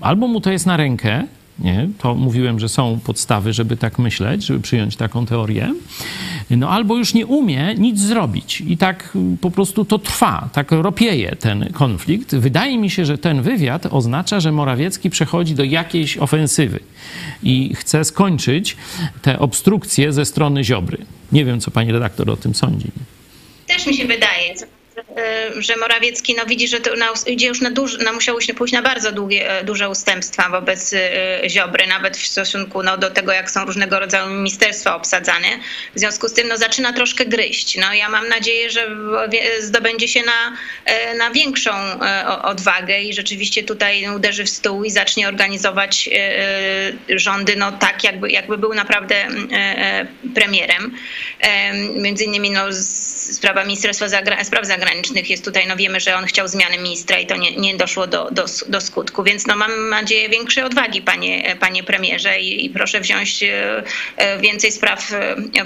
[0.00, 1.24] albo mu to jest na rękę,
[1.58, 1.88] nie?
[1.98, 5.74] To mówiłem, że są podstawy, żeby tak myśleć, żeby przyjąć taką teorię.
[6.50, 11.36] No albo już nie umie nic zrobić i tak po prostu to trwa, tak ropieje
[11.36, 12.34] ten konflikt.
[12.34, 16.80] Wydaje mi się, że ten wywiad oznacza, że Morawiecki przechodzi do jakiejś ofensywy
[17.42, 18.76] i chce skończyć
[19.22, 20.98] te obstrukcje ze strony Ziobry.
[21.32, 22.90] Nie wiem, co pani redaktor o tym sądzi.
[23.76, 24.54] Też mi się wydaje,
[25.58, 28.82] że Morawiecki no, widzi, że to na, idzie już na duży, no, musiał pójść na
[28.82, 30.94] bardzo długie, duże ustępstwa wobec
[31.48, 35.48] Ziobry, nawet w stosunku no, do tego, jak są różnego rodzaju ministerstwa obsadzane.
[35.94, 37.76] W związku z tym no, zaczyna troszkę gryźć.
[37.76, 38.96] No, ja mam nadzieję, że
[39.60, 40.56] zdobędzie się na,
[41.18, 41.72] na większą
[42.42, 46.10] odwagę i rzeczywiście tutaj uderzy w stół i zacznie organizować
[47.08, 49.28] rządy no, tak, jakby, jakby był naprawdę
[50.34, 50.96] premierem.
[51.94, 56.24] Między innymi no, z sprawa Ministerstwa Zagra Spraw Zagranicznych jest tutaj, no wiemy, że on
[56.24, 59.88] chciał zmiany ministra i to nie, nie doszło do, do, do skutku, więc no mam
[59.88, 63.44] nadzieję większej odwagi, panie, panie premierze i, i proszę wziąć
[64.40, 65.12] więcej spraw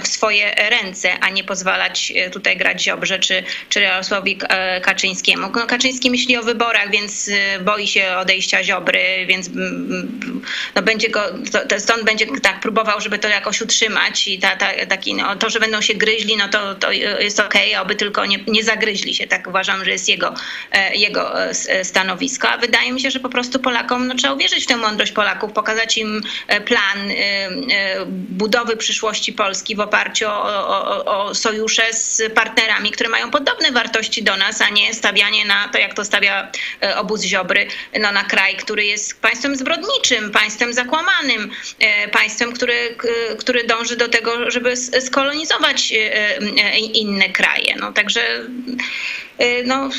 [0.03, 4.37] w swoje ręce, a nie pozwalać tutaj grać Ziobrze czy, czy Jarosławowi
[4.81, 5.49] Kaczyńskiemu.
[5.55, 9.49] No, Kaczyński myśli o wyborach, więc boi się odejścia Ziobry, więc
[10.75, 11.21] no będzie go,
[11.69, 15.49] to, stąd będzie tak próbował, żeby to jakoś utrzymać i ta, ta, taki, no, to,
[15.49, 19.15] że będą się gryźli, no to, to jest okej, okay, oby tylko nie, nie zagryźli
[19.15, 20.33] się, tak uważam, że jest jego,
[20.71, 24.33] e, jego e, e, stanowisko, a wydaje mi się, że po prostu Polakom, no trzeba
[24.33, 26.21] uwierzyć w tę mądrość Polaków, pokazać im
[26.65, 27.11] plan
[28.09, 34.23] budowy przyszłości Polski w oparciu o, o, o sojusze z partnerami, które mają podobne wartości
[34.23, 36.51] do nas, a nie stawianie na to, jak to stawia
[36.97, 37.67] obóz Ziobry,
[37.99, 41.51] no, na kraj, który jest państwem zbrodniczym, państwem zakłamanym,
[42.11, 42.95] państwem, który,
[43.39, 45.93] który dąży do tego, żeby skolonizować
[46.93, 47.40] inne kraje.
[47.79, 48.21] No, także
[49.65, 49.89] no,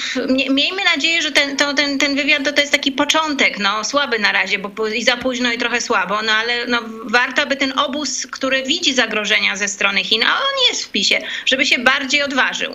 [0.50, 4.18] miejmy nadzieję, że ten, to, ten, ten wywiad to, to jest taki początek, no, słaby
[4.18, 7.78] na razie, bo i za późno i trochę słabo, no ale no, warto by ten
[7.78, 12.22] obóz, który widzi zagrożenia ze strony Chin, a on jest w PiSie, żeby się bardziej
[12.22, 12.72] odważył.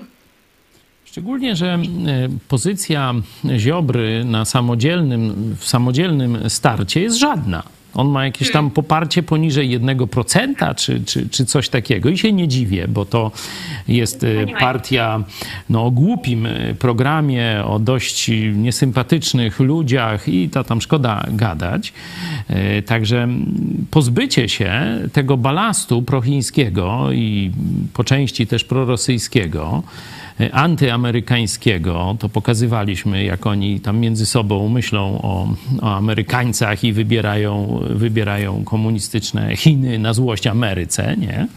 [1.06, 1.80] Szczególnie, że e,
[2.48, 3.14] pozycja
[3.58, 7.64] Ziobry na samodzielnym, w samodzielnym starcie jest żadna.
[7.98, 12.10] On ma jakieś tam poparcie poniżej 1% czy, czy, czy coś takiego.
[12.10, 13.32] I się nie dziwię, bo to
[13.88, 14.28] jest e,
[14.60, 15.24] partia
[15.70, 21.94] no, o głupim e, programie, o dość niesympatycznych ludziach i to tam szkoda gadać.
[22.86, 23.28] Także
[23.92, 27.52] pozbycie się tego balastu prochińskiego i
[27.94, 29.84] po części też prorosyjskiego,
[30.52, 35.48] antyamerykańskiego, to pokazywaliśmy, jak oni tam między sobą myślą o,
[35.82, 41.48] o Amerykańcach i wybierają, wybierają komunistyczne Chiny na złość Ameryce, nie?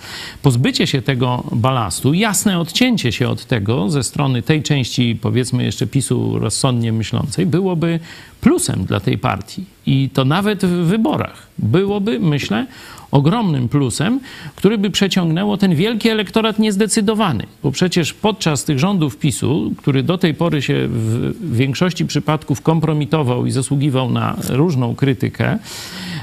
[0.43, 5.87] Pozbycie się tego balastu, jasne odcięcie się od tego ze strony tej części, powiedzmy jeszcze
[5.87, 8.01] PiSu rozsądnie myślącej, byłoby
[8.41, 9.65] plusem dla tej partii.
[9.87, 12.67] I to nawet w wyborach byłoby, myślę,
[13.11, 14.21] ogromnym plusem,
[14.57, 17.47] który by przeciągnęło ten wielki elektorat niezdecydowany.
[17.63, 23.47] Bo przecież podczas tych rządów PiSu, który do tej pory się w większości przypadków kompromitował
[23.47, 25.59] i zasługiwał na różną krytykę,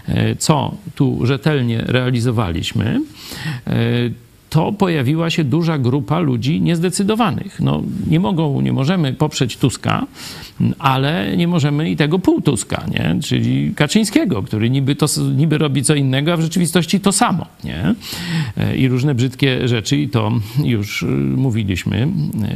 [0.08, 3.02] e, co tu rzetelnie realizowaliśmy,
[3.68, 3.74] e,
[4.50, 7.60] to pojawiła się duża grupa ludzi niezdecydowanych.
[7.60, 10.08] No, nie mogą, nie możemy poprzeć Tuska,
[10.80, 13.20] ale nie możemy i tego pół Tuska, nie?
[13.24, 15.06] czyli Kaczyńskiego, który niby, to,
[15.36, 17.46] niby robi co innego, a w rzeczywistości to samo.
[17.64, 17.96] Nie?
[18.76, 20.32] I różne brzydkie rzeczy, i to
[20.64, 21.06] już y,
[21.36, 22.08] mówiliśmy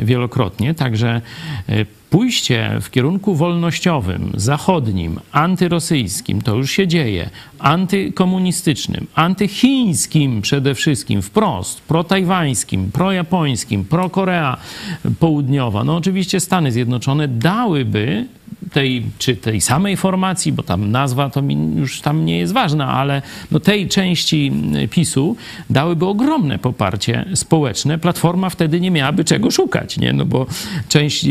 [0.04, 0.73] wielokrotnie.
[0.73, 1.21] Także
[1.69, 11.21] y, pójście w kierunku wolnościowym, zachodnim, antyrosyjskim, to już się dzieje, antykomunistycznym, antychińskim przede wszystkim,
[11.21, 14.58] wprost, protajwańskim, projapońskim, pro-Korea
[15.19, 18.28] Południowa, no oczywiście Stany Zjednoczone dałyby
[18.73, 21.43] tej, czy tej samej formacji, bo tam nazwa to
[21.75, 24.51] już tam nie jest ważna, ale no tej części
[24.89, 25.36] PiSu
[25.69, 27.99] dałyby ogromne poparcie społeczne.
[27.99, 30.13] Platforma wtedy nie miałaby czego szukać, nie?
[30.13, 30.45] No bo
[30.89, 31.25] część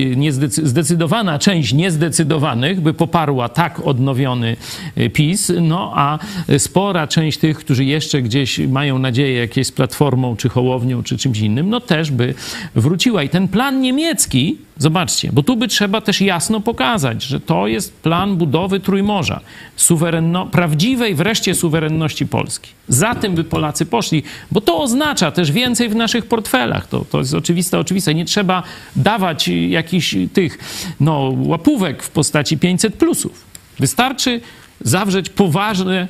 [0.62, 4.56] zdecydowana część niezdecydowanych by poparła tak odnowiony
[4.98, 6.18] y, PiS, no a
[6.58, 11.40] spora część tych, którzy jeszcze gdzieś mają nadzieję jakieś z Platformą, czy Hołownią, czy czymś
[11.40, 12.34] innym, no też by
[12.74, 13.22] wróciła.
[13.22, 17.92] I ten plan niemiecki, zobaczcie, bo tu by trzeba też jasno pokazać, że to jest
[17.92, 19.40] plan budowy Trójmorza,
[19.76, 22.70] suwerenno, prawdziwej wreszcie suwerenności Polski.
[22.88, 26.86] Za tym by Polacy poszli, bo to oznacza też więcej w naszych portfelach.
[26.86, 28.14] To, to jest oczywiste, oczywiste.
[28.14, 28.62] Nie trzeba
[28.96, 30.58] dawać jakichś tych
[31.00, 33.44] no, łapówek w postaci 500 plusów.
[33.78, 34.40] Wystarczy
[34.80, 36.08] zawrzeć poważne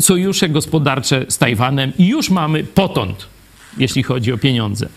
[0.00, 3.26] sojusze gospodarcze z Tajwanem i już mamy potąd,
[3.78, 4.88] jeśli chodzi o pieniądze.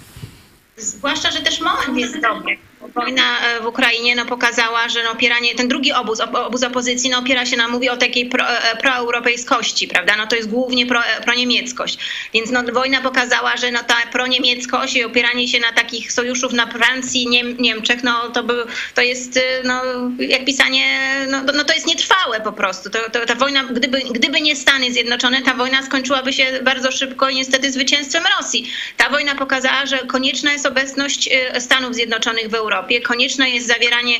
[0.77, 2.68] Zwłaszcza, że też moment jest dobry.
[2.95, 7.19] Wojna e, w Ukrainie no, pokazała, że no, opieranie, ten drugi obóz, obóz opozycji, no,
[7.19, 10.15] opiera się na, mówi o takiej pro, e, proeuropejskości, prawda?
[10.17, 11.97] No, to jest głównie pro, e, proniemieckość.
[12.33, 16.67] Więc no, wojna pokazała, że no, ta proniemieckość i opieranie się na takich sojuszów na
[16.67, 19.81] Francji, Niem, Niemczech, no, to, by, to jest no,
[20.19, 20.85] jak pisanie,
[21.29, 22.89] no, no to jest nietrwałe po prostu.
[22.89, 27.29] To, to, ta wojna, gdyby, gdyby nie Stany Zjednoczone, ta wojna skończyłaby się bardzo szybko
[27.29, 28.71] i niestety zwycięstwem Rosji.
[28.97, 34.15] Ta wojna pokazała, że konieczna jest obecność Stanów Zjednoczonych w Europie Europie, konieczne jest zawieranie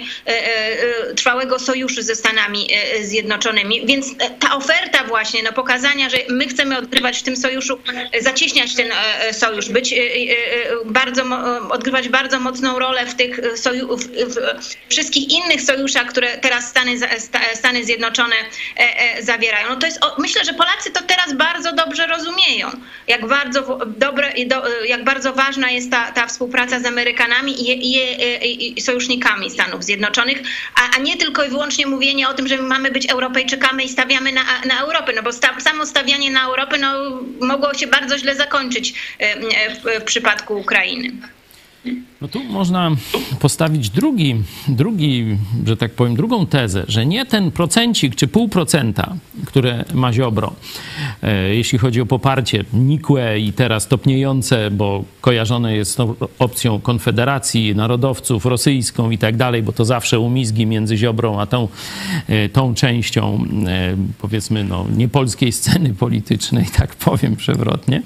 [1.16, 2.70] trwałego sojuszu ze Stanami
[3.02, 3.86] Zjednoczonymi.
[3.86, 4.08] Więc
[4.40, 7.80] ta oferta właśnie, no pokazania, że my chcemy odgrywać w tym sojuszu,
[8.22, 8.92] zacieśniać ten
[9.32, 9.96] sojusz, być
[10.86, 11.24] bardzo,
[11.70, 14.36] odgrywać bardzo mocną rolę w tych soju, w, w
[14.90, 16.98] wszystkich innych sojuszach, które teraz Stany,
[17.54, 18.36] Stany Zjednoczone
[19.20, 19.70] zawierają.
[19.70, 22.72] No to jest, myślę, że Polacy to teraz bardzo dobrze rozumieją,
[23.08, 24.34] jak bardzo dobre,
[24.88, 28.00] jak bardzo ważna jest ta, ta współpraca z Amerykanami i, i,
[28.46, 30.42] i sojusznikami Stanów Zjednoczonych,
[30.76, 34.32] a, a, nie tylko i wyłącznie mówienie o tym, że mamy być Europejczykami i stawiamy
[34.32, 38.36] na, na Europę, no bo sta, samo stawianie na Europę no, mogło się bardzo źle
[38.36, 41.12] zakończyć w, w przypadku Ukrainy.
[42.22, 42.92] No tu można
[43.40, 44.36] postawić drugi,
[44.68, 50.14] drugi, że tak powiem, drugą tezę, że nie ten procencik czy pół procenta, które ma
[50.14, 50.54] Ziobro,
[51.24, 57.76] e, jeśli chodzi o poparcie nikłe i teraz topniejące, bo kojarzone jest tą opcją Konfederacji,
[57.76, 61.68] Narodowców, rosyjską i tak dalej, bo to zawsze umizgi między Ziobrą a tą,
[62.28, 68.02] e, tą częścią, e, powiedzmy, no, niepolskiej sceny politycznej, tak powiem przewrotnie.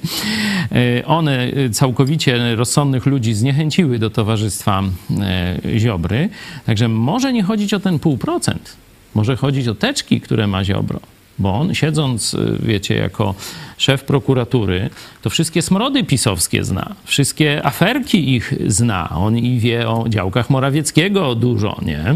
[1.06, 4.84] One całkowicie rozsądnych ludzi zniechęciły do towarzystwa
[5.20, 6.30] e, Ziobry.
[6.66, 8.76] Także może nie chodzić o ten pół procent.
[9.16, 11.00] Może chodzić o teczki, które ma Ziobro.
[11.40, 13.36] Bo on siedząc, y, wiecie, jako
[13.78, 14.90] szef prokuratury,
[15.22, 19.10] to wszystkie smrody pisowskie zna, wszystkie aferki ich zna.
[19.10, 22.16] On i wie o działkach Morawieckiego dużo, nie?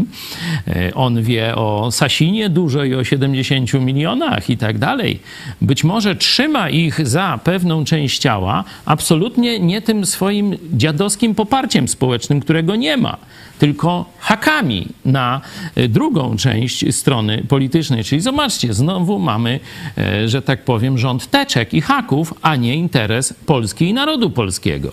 [0.88, 5.20] Y, on wie o Sasinie dużo i o 70 milionach i tak dalej.
[5.62, 12.40] Być może trzyma ich za pewną część ciała, absolutnie nie tym swoim dziadowskim poparciem społecznym,
[12.40, 13.18] którego nie ma
[13.58, 15.40] tylko hakami na
[15.74, 18.04] e, drugą część strony politycznej.
[18.04, 19.60] Czyli zobaczcie, znowu mamy,
[19.98, 24.92] e, że tak powiem, rząd teczek i haków, a nie interes Polski i narodu polskiego.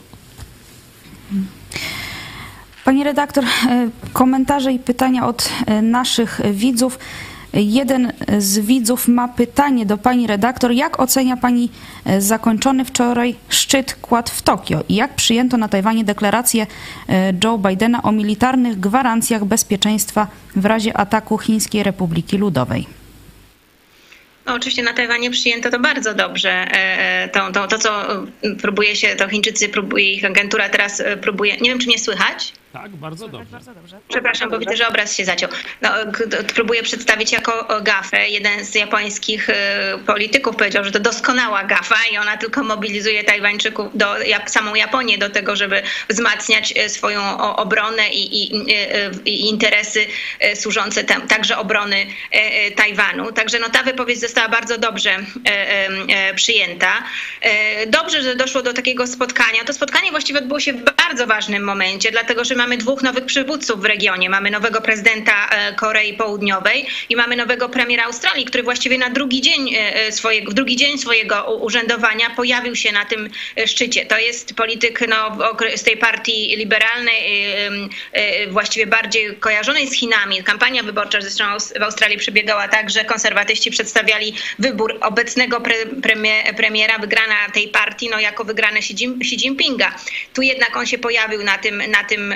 [2.85, 5.49] Pani redaktor, e, komentarze i pytania od
[5.81, 6.99] naszych widzów.
[7.55, 10.71] Jeden z widzów ma pytanie do pani redaktor.
[10.71, 11.69] Jak ocenia pani
[12.05, 16.67] e, zakończony wczoraj szczyt kład w Tokio i jak przyjęto na Tajwanie deklarację
[17.09, 22.87] e, Joe Bidena o militarnych gwarancjach bezpieczeństwa w razie ataku Chińskiej Republiki Ludowej?
[24.45, 26.51] No, oczywiście na Tajwanie przyjęto to bardzo dobrze.
[26.51, 28.07] E, to, to, to, co
[28.61, 31.57] próbuje się, to Chińczycy próbuje, ich agentura teraz próbuje.
[31.57, 32.53] Nie wiem, czy mnie słychać?
[32.75, 33.51] Tak, bardzo dobrze.
[33.51, 33.99] bardzo dobrze.
[34.07, 35.49] Przepraszam, bo widzę, że obraz się zaciął.
[35.81, 35.89] No,
[36.55, 38.29] próbuję przedstawić jako gafę.
[38.29, 39.53] Jeden z japońskich y,
[40.05, 45.29] polityków powiedział, że to doskonała gafa i ona tylko mobilizuje Tajwańczyków, do, samą Japonię do
[45.29, 50.05] tego, żeby wzmacniać y, swoją obronę i, i, y, i interesy
[50.55, 52.05] służące tam, także obrony
[52.75, 53.31] Tajwanu.
[53.31, 55.17] Także no, ta wypowiedź została bardzo dobrze
[56.35, 57.03] przyjęta.
[57.87, 59.63] Dobrze, że doszło do takiego spotkania.
[59.65, 63.81] To spotkanie właściwie odbyło się w bardzo ważnym momencie, dlatego że mamy dwóch nowych przywódców
[63.81, 64.29] w regionie.
[64.29, 69.41] Mamy nowego prezydenta e, Korei Południowej i mamy nowego premiera Australii, który właściwie na drugi
[69.41, 73.29] dzień e, e, swojego, drugi dzień swojego urzędowania pojawił się na tym
[73.65, 74.05] szczycie.
[74.05, 75.37] To jest polityk no,
[75.75, 77.45] z tej partii liberalnej,
[78.49, 80.43] właściwie bardziej kojarzonej z Chinami.
[80.43, 81.43] Kampania wyborcza zresztą
[81.79, 85.75] w Australii przebiegała tak, że konserwatyści przedstawiali wybór obecnego pre,
[86.57, 89.95] premiera, wygrana tej partii, no, jako wygrane Xi Jinpinga.
[90.33, 92.33] Tu jednak on się pojawił na tym, na tym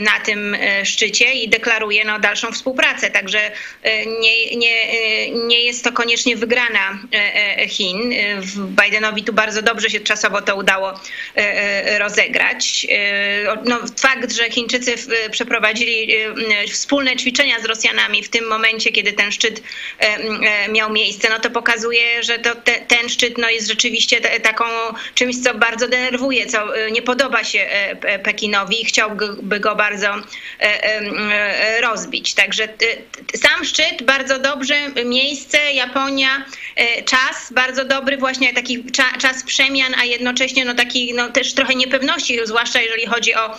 [0.00, 3.10] na tym e, szczycie i deklaruje no, dalszą współpracę.
[3.10, 3.50] Także
[3.82, 6.98] e, nie, nie, nie jest to koniecznie wygrana
[7.68, 8.12] Chin.
[8.56, 11.00] Bidenowi tu bardzo dobrze się czasowo to udało
[11.98, 12.86] rozegrać.
[13.64, 14.94] No, fakt, że Chińczycy
[15.30, 16.14] przeprowadzili
[16.68, 19.62] wspólne ćwiczenia z Rosjanami w tym momencie, kiedy ten szczyt
[20.72, 24.64] miał miejsce, no to pokazuje, że to te, ten szczyt no, jest rzeczywiście taką
[25.14, 27.66] czymś, co bardzo denerwuje, co nie podoba się
[28.22, 30.20] Pekinowi i chciałby go bardzo e,
[30.60, 32.34] e, rozbić.
[32.34, 32.68] Także
[33.34, 36.44] sam szczyt bardzo dobrze, miejsce, Japonia,
[36.76, 38.84] e, czas bardzo dobry, właśnie taki
[39.18, 43.58] czas przemian, a jednocześnie no taki no też trochę niepewności, zwłaszcza jeżeli chodzi o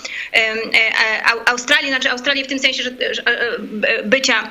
[1.45, 2.93] Australię, znaczy Australię w tym sensie, że
[4.05, 4.49] bycia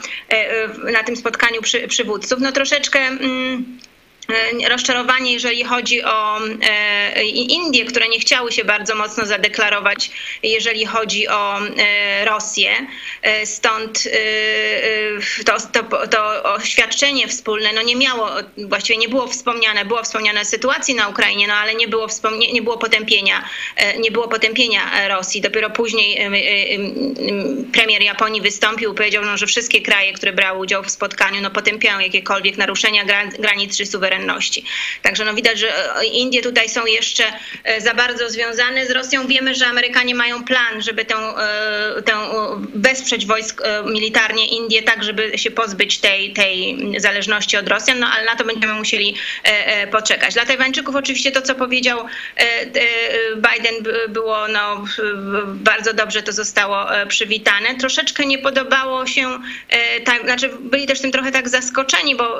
[0.92, 3.91] na tym spotkaniu przy, przywódców, no troszeczkę mm, E,
[4.68, 10.10] rozczarowanie, jeżeli chodzi o e, Indie, które nie chciały się bardzo mocno zadeklarować,
[10.42, 12.86] jeżeli chodzi o e, Rosję.
[13.44, 14.08] Stąd
[15.46, 20.44] to, to, to oświadczenie wspólne no nie miało, właściwie nie było wspomniane, było wspomniane o
[20.44, 23.48] sytuacji na Ukrainie, no ale nie było, wspomnie, nie było potępienia,
[24.00, 25.40] nie było potępienia Rosji.
[25.40, 26.30] Dopiero później
[27.72, 31.98] premier Japonii wystąpił, powiedział, no, że wszystkie kraje, które brały udział w spotkaniu, no potępiają
[31.98, 33.04] jakiekolwiek naruszenia
[33.38, 34.21] granic czy suwerenności
[35.02, 35.72] Także no widać, że
[36.12, 37.24] Indie tutaj są jeszcze
[37.78, 39.26] za bardzo związane z Rosją.
[39.26, 41.16] Wiemy, że Amerykanie mają plan, żeby tę,
[42.04, 42.14] tę
[42.74, 48.24] wesprzeć wojsk militarnie Indie, tak żeby się pozbyć tej, tej zależności od Rosjan, no ale
[48.24, 49.16] na to będziemy musieli
[49.92, 50.34] poczekać.
[50.34, 52.06] Dla Tajwańczyków oczywiście to, co powiedział
[53.36, 53.74] Biden
[54.08, 54.84] było no,
[55.46, 57.74] bardzo dobrze to zostało przywitane.
[57.74, 59.38] Troszeczkę nie podobało się,
[60.04, 62.38] tak, znaczy byli też tym trochę tak zaskoczeni, bo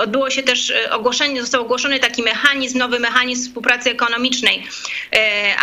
[0.00, 0.72] odbyło się też
[1.02, 4.66] ogłoszenie, został ogłoszony taki mechanizm, nowy mechanizm współpracy ekonomicznej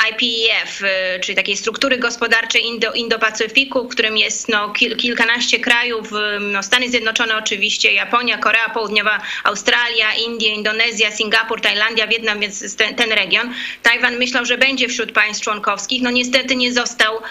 [0.10, 0.84] IPEF,
[1.22, 6.10] czyli takiej struktury gospodarczej Indo, Indo-Pacyfiku, w którym jest no, kil, kilkanaście krajów,
[6.40, 12.96] no, Stany Zjednoczone oczywiście, Japonia, Korea Południowa, Australia, Indie, Indonezja, Singapur, Tajlandia, Wietnam, więc ten,
[12.96, 13.54] ten region.
[13.84, 17.22] Tajwan myślał, że będzie wśród państw członkowskich, no niestety nie został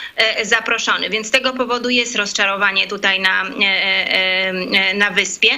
[0.43, 3.45] zaproszony, więc z tego powodu jest rozczarowanie tutaj na,
[4.95, 5.51] na wyspie.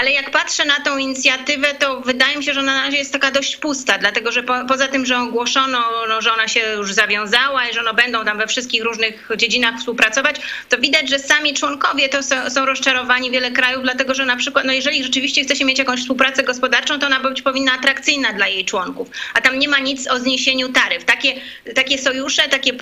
[0.00, 3.12] Ale jak patrzę na tą inicjatywę, to wydaje mi się, że ona na razie jest
[3.12, 5.78] taka dość pusta, dlatego że po, poza tym, że ogłoszono,
[6.08, 9.78] no, że ona się już zawiązała i że no, będą tam we wszystkich różnych dziedzinach
[9.78, 10.36] współpracować,
[10.68, 14.64] to widać, że sami członkowie to są, są rozczarowani wiele krajów, dlatego że na przykład,
[14.64, 18.48] no jeżeli rzeczywiście chce się mieć jakąś współpracę gospodarczą, to ona być powinna atrakcyjna dla
[18.48, 21.04] jej członków, a tam nie ma nic o zniesieniu taryf.
[21.04, 21.34] Takie,
[21.74, 22.72] takie sojusze, takie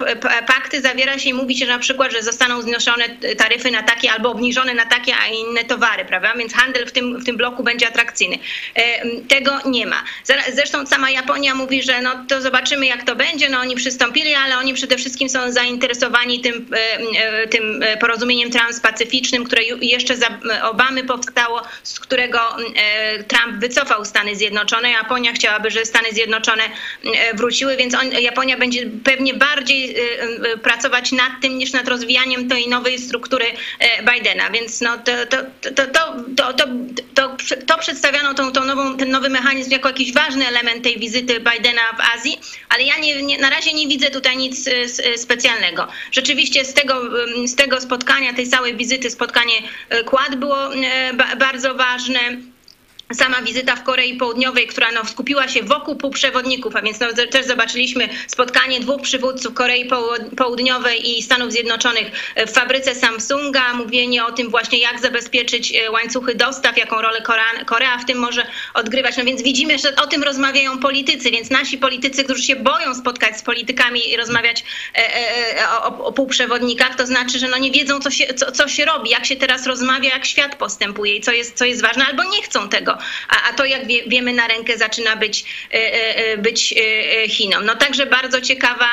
[0.47, 3.05] pakty zawiera się i mówi się na przykład, że zostaną zniesione
[3.39, 6.35] taryfy na takie albo obniżone na takie, a inne towary, prawda?
[6.39, 8.39] Więc handel w tym, w tym bloku będzie atrakcyjny.
[9.29, 10.05] Tego nie ma.
[10.55, 13.49] Zresztą sama Japonia mówi, że no to zobaczymy jak to będzie.
[13.49, 16.71] No oni przystąpili, ale oni przede wszystkim są zainteresowani tym,
[17.51, 20.27] tym porozumieniem transpacyficznym, które jeszcze za
[20.63, 22.57] Obamy powstało, z którego
[23.29, 24.91] Trump wycofał Stany Zjednoczone.
[24.91, 26.63] Japonia chciałaby, żeby Stany Zjednoczone
[27.35, 29.97] wróciły, więc on, Japonia będzie pewnie bardziej
[30.63, 33.45] pracować nad tym niż nad rozwijaniem tej nowej struktury
[34.13, 34.51] Bidena.
[34.51, 35.37] Więc no to, to,
[35.71, 36.67] to, to, to,
[37.15, 37.37] to,
[37.67, 41.83] to przedstawiano tą, tą nową, ten nowy mechanizm jako jakiś ważny element tej wizyty Bidena
[41.99, 44.71] w Azji, ale ja nie, nie, na razie nie widzę tutaj nic
[45.17, 45.89] specjalnego.
[46.13, 46.95] Rzeczywiście z tego,
[47.47, 49.55] z tego spotkania, tej całej wizyty, spotkanie
[50.07, 50.57] Quad było
[51.39, 52.21] bardzo ważne
[53.15, 57.47] sama wizyta w Korei Południowej, która no, skupiła się wokół półprzewodników, a więc no, też
[57.47, 59.91] zobaczyliśmy spotkanie dwóch przywódców Korei
[60.37, 62.07] Południowej i Stanów Zjednoczonych
[62.47, 67.99] w fabryce Samsunga, mówienie o tym właśnie jak zabezpieczyć łańcuchy dostaw, jaką rolę Korea, Korea
[67.99, 69.17] w tym może odgrywać.
[69.17, 73.39] No więc widzimy, że o tym rozmawiają politycy, więc nasi politycy, którzy się boją spotkać
[73.39, 74.65] z politykami i rozmawiać
[75.73, 79.11] o, o półprzewodnikach, to znaczy, że no nie wiedzą co się, co, co się robi,
[79.11, 82.43] jak się teraz rozmawia, jak świat postępuje i co jest, co jest ważne, albo nie
[82.43, 82.96] chcą tego
[83.29, 85.45] a, a to jak wie, wiemy na rękę zaczyna być,
[86.39, 86.75] być
[87.29, 87.65] Chinom.
[87.65, 88.89] No także bardzo ciekawa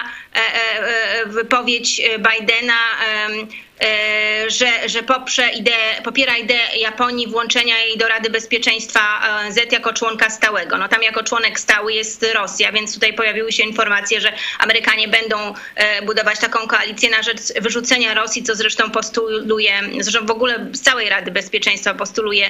[1.25, 2.79] wypowiedź Bidena
[4.47, 8.99] że, że poprze ideę, popiera ideę Japonii włączenia jej do Rady Bezpieczeństwa
[9.39, 10.77] ONZ jako członka stałego.
[10.77, 15.53] No tam jako członek stały jest Rosja, więc tutaj pojawiły się informacje, że Amerykanie będą
[16.05, 21.09] budować taką koalicję na rzecz wyrzucenia Rosji, co zresztą postuluje, zresztą w ogóle z całej
[21.09, 22.49] Rady Bezpieczeństwa postuluje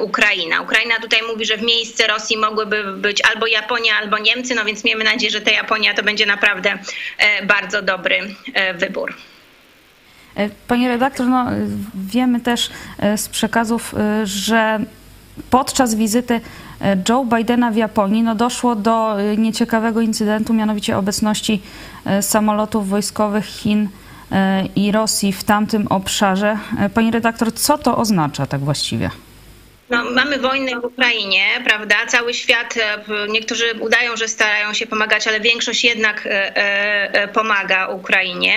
[0.00, 0.60] Ukraina.
[0.60, 4.84] Ukraina tutaj mówi, że w miejsce Rosji mogłyby być albo Japonia, albo Niemcy, no więc
[4.84, 6.78] miejmy nadzieję, że ta Japonia to będzie naprawdę
[7.42, 8.34] bardzo dobry
[8.74, 9.14] wybór.
[10.68, 11.46] Panie redaktor, no,
[11.94, 12.70] wiemy też
[13.16, 14.80] z przekazów, że
[15.50, 16.40] podczas wizyty
[17.08, 21.62] Joe Bidena w Japonii no, doszło do nieciekawego incydentu, mianowicie obecności
[22.20, 23.88] samolotów wojskowych Chin
[24.76, 26.58] i Rosji w tamtym obszarze.
[26.94, 29.10] Panie redaktor, co to oznacza tak właściwie?
[29.90, 31.96] No, mamy wojnę w Ukrainie, prawda?
[32.06, 32.74] Cały świat,
[33.28, 36.28] niektórzy udają, że starają się pomagać, ale większość jednak
[37.32, 38.54] pomaga Ukrainie.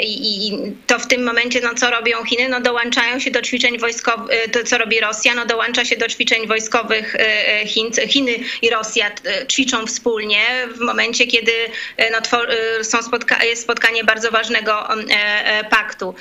[0.00, 0.52] I
[0.86, 2.48] to w tym momencie, no co robią Chiny?
[2.48, 5.34] No dołączają się do ćwiczeń wojskowych, to co robi Rosja?
[5.34, 7.16] No dołącza się do ćwiczeń wojskowych
[7.66, 7.90] Chin.
[8.08, 9.10] Chiny i Rosja
[9.48, 10.40] ćwiczą wspólnie
[10.74, 11.52] w momencie, kiedy
[12.12, 12.18] no,
[12.82, 14.88] są spotka jest spotkanie bardzo ważnego
[15.70, 16.14] paktu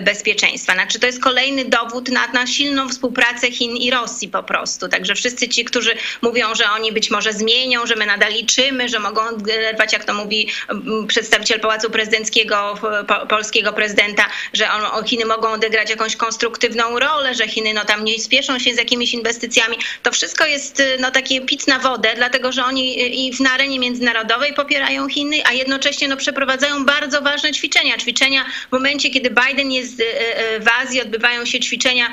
[0.00, 0.72] bezpieczeństwa.
[0.72, 4.88] Znaczy to jest kolejny dowód na, na silną współpracę Chin i Rosji po prostu.
[4.88, 8.98] Także wszyscy ci, którzy mówią, że oni być może zmienią, że my nadal liczymy, że
[8.98, 10.48] mogą odgrywać, jak to mówi
[11.08, 12.74] przedstawiciel Pałacu Prezydenckiego,
[13.28, 18.18] polskiego prezydenta, że on, Chiny mogą odegrać jakąś konstruktywną rolę, że Chiny no, tam nie
[18.18, 19.76] spieszą się z jakimiś inwestycjami.
[20.02, 24.54] To wszystko jest no, takie pic na wodę, dlatego że oni i na arenie międzynarodowej
[24.54, 27.98] popierają Chiny, a jednocześnie no, przeprowadzają bardzo ważne ćwiczenia.
[27.98, 30.02] Ćwiczenia w momencie, kiedy Biden jest
[30.60, 32.10] w Azji, odbywają się ćwiczenia,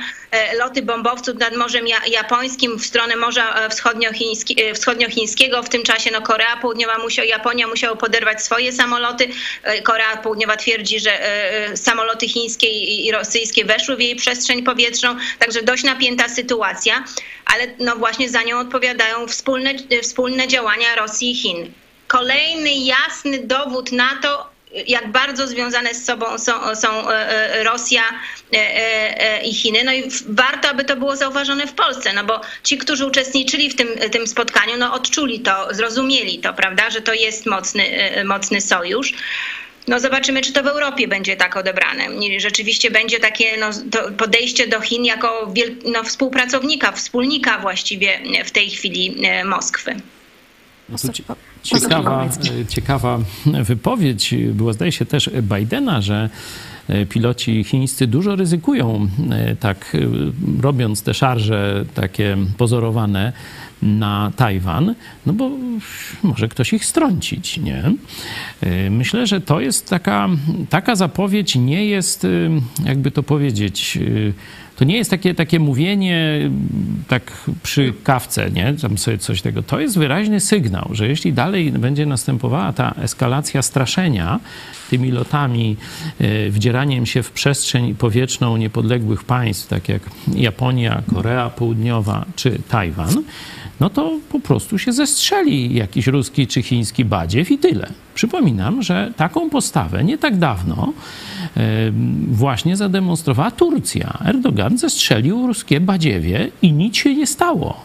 [0.58, 3.70] loty bombowców nad Morzem Japońskim w stronę Morza
[4.76, 5.64] Wschodniochińskiego.
[5.64, 9.30] W tym czasie no, Korea Południowa musiał, Japonia musiała poderwać swoje samoloty.
[9.84, 11.20] Korea Południowa twierdzi, że
[11.76, 12.70] samoloty chińskie
[13.06, 17.04] i rosyjskie weszły w jej przestrzeń powietrzną, także dość napięta sytuacja,
[17.46, 21.74] ale no właśnie za nią odpowiadają wspólne, wspólne działania Rosji i Chin.
[22.08, 24.49] Kolejny jasny dowód na to,
[24.88, 28.04] jak bardzo związane z sobą są, są e, e, Rosja
[28.54, 29.84] e, i Chiny.
[29.84, 33.76] No i warto, aby to było zauważone w Polsce, no bo ci, którzy uczestniczyli w
[33.76, 37.84] tym, tym spotkaniu, no odczuli to, zrozumieli to, prawda, że to jest mocny,
[38.26, 39.14] mocny sojusz.
[39.88, 42.08] No zobaczymy, czy to w Europie będzie tak odebrane.
[42.38, 43.70] Rzeczywiście będzie takie no,
[44.18, 45.54] podejście do Chin jako
[45.86, 49.16] no, współpracownika, wspólnika właściwie w tej chwili
[49.46, 49.96] Moskwy.
[50.92, 50.98] No
[51.64, 52.30] ciekawa,
[52.68, 53.20] ciekawa
[53.64, 54.36] wypowiedź.
[54.54, 56.30] Była, zdaje się, też Bidena, że
[56.88, 63.34] e, piloci chińscy dużo ryzykują, e, tak e, robiąc te szarże takie pozorowane
[63.82, 65.52] na Tajwan, no bo
[66.24, 67.84] może ktoś ich strącić, nie?
[68.90, 70.30] Myślę, że to jest taka,
[70.70, 72.28] taka zapowiedź nie jest,
[72.86, 73.98] jakby to powiedzieć,
[74.80, 76.50] to nie jest takie, takie mówienie
[77.08, 77.32] tak
[77.64, 78.74] przy kawce, nie?
[78.74, 79.64] Tam sobie coś tego.
[79.64, 84.40] To jest wyraźny sygnał, że jeśli dalej będzie następowała ta eskalacja straszenia
[84.90, 85.78] tymi lotami,
[86.20, 90.02] e, wdzieraniem się w przestrzeń powietrzną niepodległych państw, tak jak
[90.36, 93.24] Japonia, Korea Południowa czy Tajwan,
[93.80, 97.90] no to po prostu się zestrzeli jakiś ruski czy chiński badziew i tyle.
[98.16, 100.94] Przypominam, że taką postawę nie tak dawno
[102.28, 104.18] właśnie zademonstrowała Turcja.
[104.26, 107.82] Erdogan zestrzelił ruskie badziewie i nic się nie stało.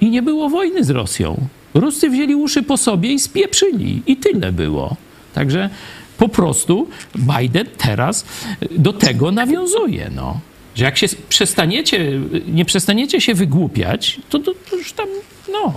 [0.00, 1.40] I nie było wojny z Rosją.
[1.74, 4.02] Ruscy wzięli uszy po sobie i spieprzyli.
[4.06, 4.96] I tyle było.
[5.34, 5.70] Także
[6.18, 8.26] po prostu Biden teraz
[8.70, 10.10] do tego nawiązuje.
[10.14, 10.40] No.
[10.74, 15.06] Że jak się przestaniecie, nie przestaniecie się wygłupiać, to, to, to już tam,
[15.52, 15.72] no.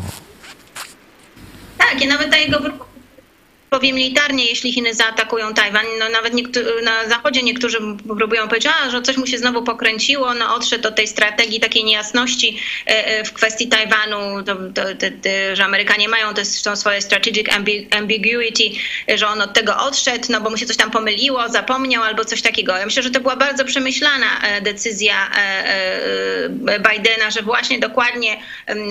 [1.77, 2.59] Tak, i nawet ta jego
[3.71, 5.85] powiem militarnie, jeśli Chiny zaatakują Tajwan.
[5.99, 6.33] No nawet
[6.83, 7.77] na Zachodzie niektórzy
[8.17, 11.83] próbują powiedzieć, a, że coś mu się znowu pokręciło, no odszedł od tej strategii takiej
[11.83, 17.01] niejasności e, e, w kwestii Tajwanu, to, to, to, że Amerykanie mają te, są swoje
[17.01, 17.47] strategic
[17.91, 18.63] ambiguity,
[19.15, 22.41] że on od tego odszedł, no bo mu się coś tam pomyliło, zapomniał albo coś
[22.41, 22.77] takiego.
[22.77, 25.31] Ja myślę, że to była bardzo przemyślana e, decyzja
[26.59, 28.37] Bidena, że właśnie dokładnie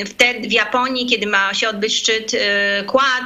[0.07, 2.33] wtedy w Japonii, kiedy ma się odbyć szczyt
[2.87, 3.24] Quad,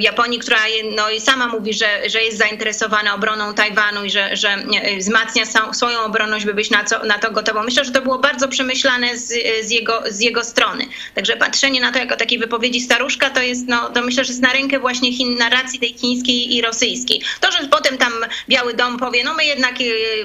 [0.00, 0.58] Japonii, która
[0.96, 4.56] no, i sama mówi, że, że jest zainteresowana obroną Tajwanu i że, że
[4.98, 7.62] wzmacnia swoją obronność, by być na, co, na to gotową.
[7.62, 9.32] Myślę, że to było bardzo przemyślane z,
[9.66, 10.86] z, jego, z jego strony.
[11.14, 14.42] Także patrzenie na to jako takiej wypowiedzi staruszka, to jest, no, to myślę, że jest
[14.42, 17.22] na rękę właśnie Chin, narracji tej chińskiej i rosyjskiej.
[17.40, 18.12] To, że potem tam
[18.48, 19.74] Biały Dom powie, no my jednak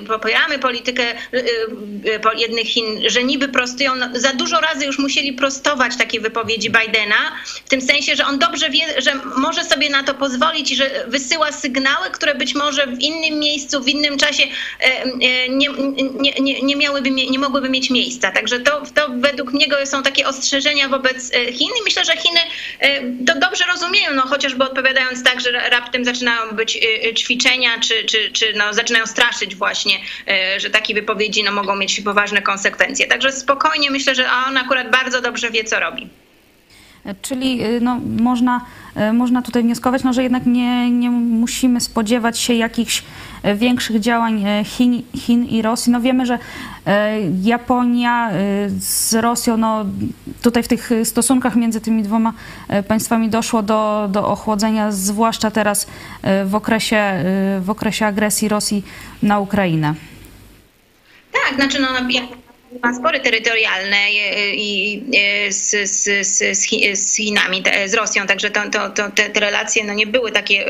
[0.07, 1.03] popieramy politykę
[2.37, 7.31] jednych Chin, że niby prostują, no, za dużo razy już musieli prostować takie wypowiedzi Bidena,
[7.65, 10.75] w tym sensie, że on dobrze wie, że może sobie na to to pozwolić i
[10.75, 15.67] że wysyła sygnały, które być może w innym miejscu, w innym czasie e, e, nie,
[16.19, 18.31] nie, nie, nie miałyby, nie mogłyby mieć miejsca.
[18.31, 22.39] Także to, to według mnie są takie ostrzeżenia wobec e, Chin i myślę, że Chiny
[23.27, 26.79] to dobrze rozumieją, no chociażby odpowiadając tak, że raptem zaczynają być
[27.17, 29.99] ćwiczenia, czy, czy, czy no, zaczynają straszyć właśnie,
[30.57, 33.07] że takie wypowiedzi no, mogą mieć poważne konsekwencje.
[33.07, 36.09] Także spokojnie myślę, że on akurat bardzo dobrze wie, co robi.
[37.21, 38.61] Czyli no, można
[38.95, 43.03] E, można tutaj wnioskować, no, że jednak nie, nie musimy spodziewać się jakichś
[43.43, 45.91] e, większych działań Chin, Chin i Rosji.
[45.91, 46.39] No wiemy, że
[47.43, 48.31] Japonia
[48.79, 49.85] z Rosją, no
[50.41, 52.33] tutaj w tych stosunkach między tymi dwoma
[52.87, 55.87] państwami doszło do, do ochłodzenia, zwłaszcza teraz
[56.45, 57.23] w okresie,
[57.61, 58.83] w okresie agresji Rosji
[59.23, 59.93] na Ukrainę.
[61.31, 61.87] Tak, znaczy no,
[62.83, 64.11] ma spory terytorialne
[64.53, 65.03] i,
[65.49, 66.57] z, z, z,
[66.93, 70.65] z Chinami, z Rosją, także to, to, to te, te, relacje no nie były takie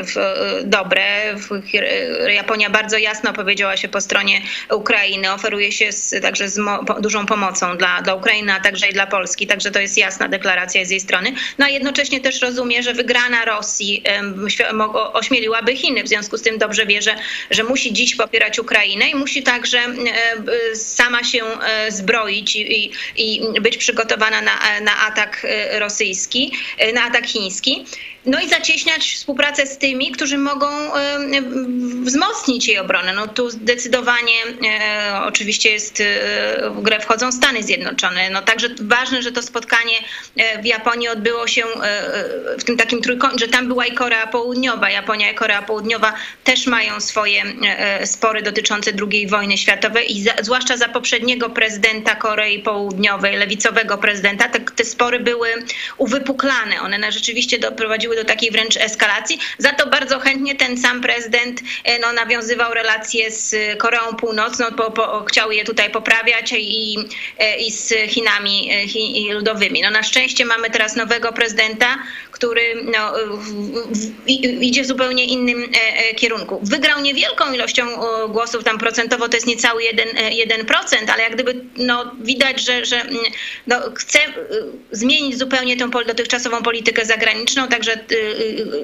[0.64, 1.34] dobre.
[2.28, 4.40] Japonia bardzo jasno powiedziała się po stronie
[4.70, 5.90] Ukrainy, oferuje się
[6.22, 9.80] także z mo, dużą pomocą dla, dla Ukrainy, a także i dla Polski, także to
[9.80, 11.32] jest jasna deklaracja z jej strony.
[11.58, 14.02] No a jednocześnie też rozumie, że wygrana Rosji
[15.12, 17.14] ośmieliłaby Chiny, w związku z tym dobrze wie, że,
[17.50, 19.78] że musi dziś popierać Ukrainę i musi także
[20.74, 21.44] sama się
[21.92, 27.84] zbroić i, i być przygotowana na, na atak e, rosyjski, e, na atak chiński.
[28.26, 30.66] No i zacieśniać współpracę z tymi, którzy mogą
[32.02, 33.12] wzmocnić jej obronę.
[33.12, 34.32] No tu zdecydowanie
[34.64, 36.04] e, oczywiście jest e,
[36.70, 38.30] w grę wchodzą Stany Zjednoczone.
[38.30, 39.94] No także ważne, że to spotkanie
[40.36, 41.62] e, w Japonii odbyło się
[42.58, 44.90] w tym takim trójkącie, że tam była i Korea Południowa.
[44.90, 46.14] Japonia i Korea Południowa
[46.44, 47.42] też mają swoje
[48.04, 54.48] spory dotyczące II wojny światowej i za, zwłaszcza za poprzedniego prezydenta Korei Południowej, lewicowego prezydenta,
[54.48, 55.48] te, te spory były
[55.98, 56.80] uwypuklane.
[56.80, 59.38] One na rzeczywiście doprowadziły dochodziły do takiej wręcz eskalacji.
[59.58, 64.90] Za to bardzo chętnie ten sam prezydent e, no, nawiązywał relacje z Koreą Północną, po,
[64.90, 66.98] po, chciał je tutaj poprawiać i,
[67.38, 69.82] e, i z Chinami e, chi, ludowymi.
[69.82, 71.98] No, na szczęście mamy teraz nowego prezydenta,
[72.42, 73.12] który no,
[74.60, 75.70] idzie w zupełnie innym
[76.16, 76.60] kierunku.
[76.62, 77.86] Wygrał niewielką ilością
[78.28, 83.06] głosów, tam procentowo to jest niecały 1%, 1% ale jak gdyby no, widać, że, że
[83.66, 84.18] no, chce
[84.90, 88.04] zmienić zupełnie tę dotychczasową politykę zagraniczną, także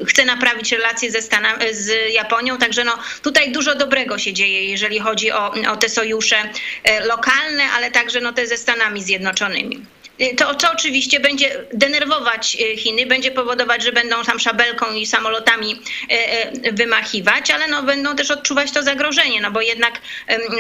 [0.07, 4.99] chce naprawić relacje ze Stanami, z Japonią, także no, tutaj dużo dobrego się dzieje, jeżeli
[4.99, 6.37] chodzi o, o te sojusze
[6.85, 9.98] e, lokalne, ale także no, te ze Stanami Zjednoczonymi.
[10.21, 15.81] Y, to, to oczywiście będzie denerwować Chiny, będzie powodować, że będą tam szabelką i samolotami
[16.73, 20.01] wymachiwać, ale no, będą też odczuwać to zagrożenie, no bo jednak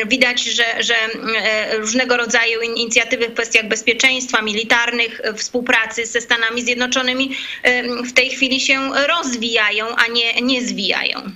[0.06, 0.94] widać, że, że
[1.78, 7.36] różnego rodzaju inicjatywy w kwestiach bezpieczeństwa militarnych, współpracy ze Stanami Zjednoczonymi
[8.04, 11.32] w tej chwili się rozwijają, a nie, nie zwijają.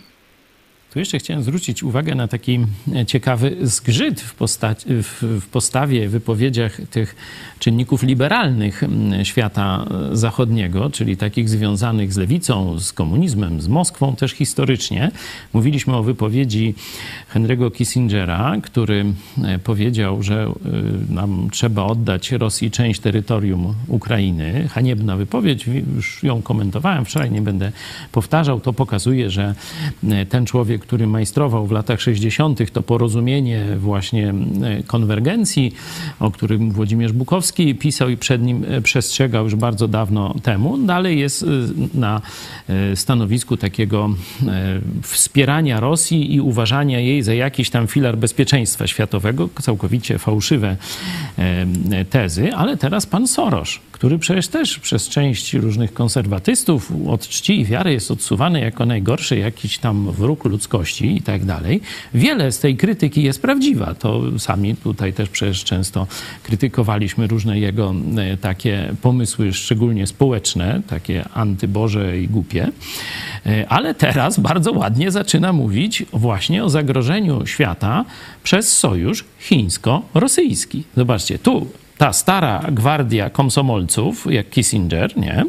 [0.92, 2.58] Tu jeszcze chciałem zwrócić uwagę na taki
[3.06, 7.16] ciekawy zgrzyt w, postaci, w, postawie, wypowiedziach tych
[7.58, 8.82] czynników liberalnych
[9.22, 15.10] świata e, zachodniego, czyli takich związanych z lewicą, z komunizmem, z Moskwą też historycznie.
[15.52, 16.74] Mówiliśmy o wypowiedzi
[17.34, 19.04] Henry'ego Kissingera, który
[19.44, 24.68] e, powiedział, że e, nam trzeba oddać Rosji część terytorium Ukrainy.
[24.68, 25.66] Haniebna wypowiedź,
[25.96, 27.72] już ją komentowałem wczoraj, nie będę
[28.12, 28.60] powtarzał.
[28.60, 29.54] To pokazuje, że
[30.28, 34.34] ten człowiek, który majstrował w latach 60., to porozumienie właśnie
[34.86, 35.74] konwergencji,
[36.20, 40.78] o którym Włodzimierz Bukowski pisał i przed nim e, przestrzegał już bardzo dawno temu.
[40.78, 41.46] Dalej jest e,
[41.94, 42.20] na
[42.68, 44.10] e, stanowisku takiego
[45.02, 49.48] wspierania Rosji i uważania jej za jakiś tam filar bezpieczeństwa światowego.
[49.62, 50.76] Całkowicie fałszywe
[52.10, 57.64] tezy, ale teraz pan Soros, który przecież też przez część różnych konserwatystów od czci i
[57.64, 61.80] wiary jest odsuwany jako najgorszy jakiś tam wróg ludzkości i tak dalej.
[62.14, 63.94] Wiele z tej krytyki jest prawdziwa.
[63.94, 66.06] To sami tutaj też przecież często
[66.42, 72.68] krytykowaliśmy różne jego e, takie pomysły, szczególnie społeczne, takie antyboże i głupie.
[73.46, 78.04] E, ale teraz bardzo ładnie zaczyna mówić właśnie o zagrożeniu świata
[78.42, 80.84] przez sojusz chińsko-rosyjski.
[80.96, 81.66] Zobaczcie, tu
[81.98, 85.44] ta stara gwardia komsomolców, jak Kissinger, nie,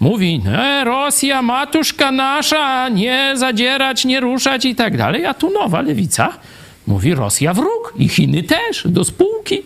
[0.00, 5.82] mówi, e, Rosja, matuszka nasza, nie zadzierać, nie ruszać i tak dalej, a tu nowa
[5.82, 6.38] lewica
[6.86, 9.62] mówi, Rosja wróg i Chiny też, do spółki.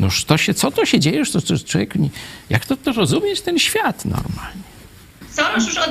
[0.00, 1.94] Noż to się, co to się dzieje, to, to człowiek,
[2.50, 4.62] jak to, to rozumieć ten świat normalnie?
[5.30, 5.90] Soros już od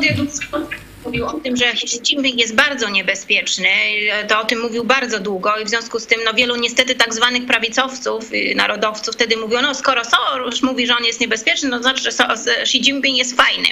[1.07, 3.69] mówił o tym, że Xi jest bardzo niebezpieczny.
[4.27, 7.13] To o tym mówił bardzo długo i w związku z tym no, wielu niestety tak
[7.13, 11.77] zwanych prawicowców, y, narodowców wtedy mówią, no skoro Soros mówi, że on jest niebezpieczny, no
[11.77, 12.11] to znaczy, że
[12.61, 13.67] Xi Jinping jest fajny.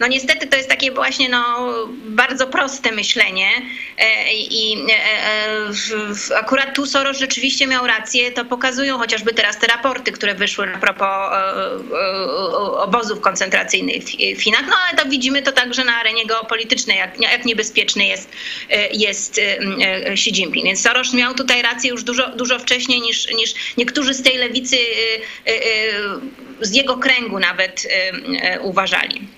[0.00, 1.68] No niestety to jest takie właśnie no,
[2.04, 3.48] bardzo proste myślenie
[3.98, 4.94] e, i e,
[6.34, 10.68] e, akurat tu Soros rzeczywiście miał rację, to pokazują chociażby teraz te raporty, które wyszły
[10.74, 11.08] a propos
[12.76, 14.02] obozów koncentracyjnych
[14.36, 18.28] w Chinach, no ale to widzimy to także na arenie geopolitycznej, jak, jak niebezpieczny jest,
[18.92, 19.40] jest
[20.06, 20.64] Xi Jinping.
[20.64, 24.76] Więc Soros miał tutaj rację już dużo, dużo wcześniej niż, niż niektórzy z tej lewicy
[26.60, 27.88] z jego kręgu nawet
[28.60, 29.28] uważali.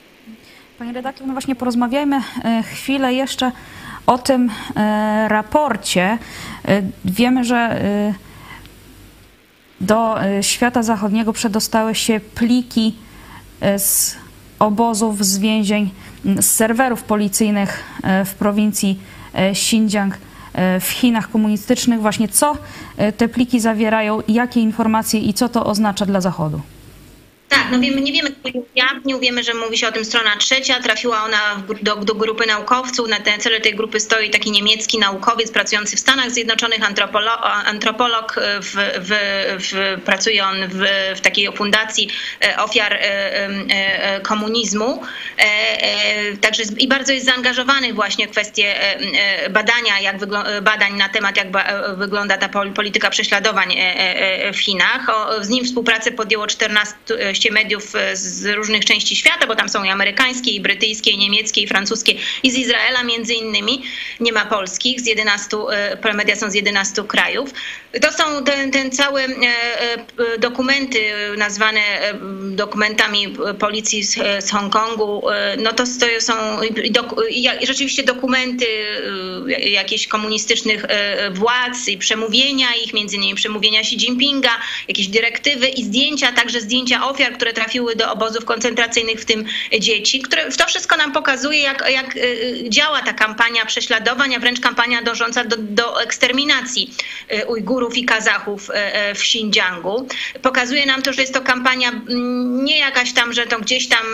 [0.79, 3.53] Panie redaktor, no właśnie porozmawiajmy e, chwilę jeszcze
[4.07, 6.19] o tym e, raporcie.
[6.69, 7.81] E, wiemy, że
[9.81, 12.95] do świata zachodniego przedostały się pliki
[13.79, 14.17] z
[14.59, 15.91] obozów, z więzień,
[16.39, 17.85] z serwerów policyjnych
[18.25, 19.01] w prowincji
[19.35, 20.19] Xinjiang
[20.81, 22.01] w Chinach komunistycznych.
[22.01, 22.57] Właśnie co
[23.17, 26.61] te pliki zawierają, jakie informacje i co to oznacza dla Zachodu?
[27.49, 30.81] Tak, no wiemy, nie wiemy, kto ujawnił, wiemy, że mówi się o tym strona trzecia,
[30.81, 35.51] trafiła ona do, do grupy naukowców, na ten cele tej grupy stoi taki niemiecki naukowiec
[35.51, 39.11] pracujący w Stanach Zjednoczonych, antropolog, antropolog w, w,
[39.59, 40.85] w, pracuje on w,
[41.17, 42.09] w takiej fundacji
[42.45, 45.03] e, ofiar e, e, komunizmu,
[46.41, 48.75] także i bardzo jest zaangażowany właśnie w kwestie
[49.51, 50.17] badania, jak
[50.63, 51.49] badań na temat, jak
[51.97, 53.77] wygląda ta polityka prześladowań
[54.55, 55.07] w Chinach.
[55.41, 56.95] Z nim współpracę podjęło 14
[57.35, 61.19] ilości mediów e, z różnych części świata, bo tam są i amerykańskie, i brytyjskie, i
[61.19, 63.83] niemieckie, i francuskie, i z Izraela między innymi.
[64.21, 65.57] Nie ma polskich, z 11,
[66.03, 67.51] e, media są z 11 krajów.
[68.03, 69.29] To są ten, ten całe e,
[70.39, 70.99] dokumenty
[71.37, 71.81] nazwane
[72.51, 74.15] dokumentami policji z,
[74.45, 75.23] z Hongkongu.
[75.59, 76.63] No to, to są
[77.31, 78.67] i rzeczywiście dokumenty
[79.71, 80.87] jakichś komunistycznych
[81.33, 84.51] władz i przemówienia ich, między innymi przemówienia Xi Jinpinga,
[84.89, 89.45] jakieś dyrektywy i zdjęcia, także zdjęcia ofiar, które trafiły do obozów koncentracyjnych, w tym
[89.81, 90.23] dzieci.
[90.23, 95.03] Które, to wszystko nam pokazuje, jak, jak y, działa ta kampania prześladowań, a wręcz kampania
[95.03, 96.95] dążąca do, do eksterminacji
[97.33, 100.09] y, Ujgurów i Kazachów y, w Xinjiangu.
[100.43, 104.07] Pokazuje nam to, że jest to kampania mm, nie jakaś tam, że to gdzieś tam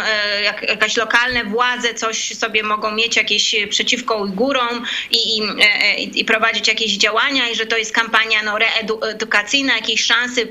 [0.44, 6.68] jak, jakaś lokalne władze coś sobie mogą mieć jakieś przeciwko Ujgurom i, i, i prowadzić
[6.68, 10.48] jakieś działania i że to jest kampania no, reedukacyjna, jakiejś szansy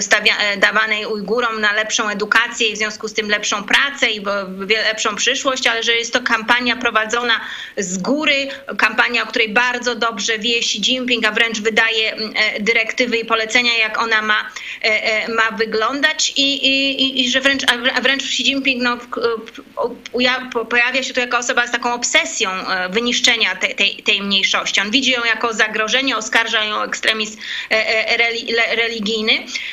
[0.00, 4.24] stawia, dawanej Ujgurom na lepszą edukację i w związku z tym lepszą pracę i
[4.68, 7.40] lepszą przyszłość, ale że jest to kampania prowadzona
[7.76, 12.60] z góry, kampania, o której bardzo dobrze wie Xi Jinping, a wręcz wydaje mm, e,
[12.60, 14.50] dyrektywy i polecenia, jak ona ma,
[14.84, 16.32] e, e, ma wyglądać.
[16.36, 17.62] I, i, i że wręcz,
[18.02, 18.98] wręcz Xi Jinping no,
[20.70, 22.50] pojawia się tu jako osoba z taką obsesją
[22.90, 24.80] wyniszczenia tej, tej, tej mniejszości.
[24.80, 27.36] On widzi ją jako zagrożenie, oskarża ją o ekstremizm
[28.76, 29.32] religijny,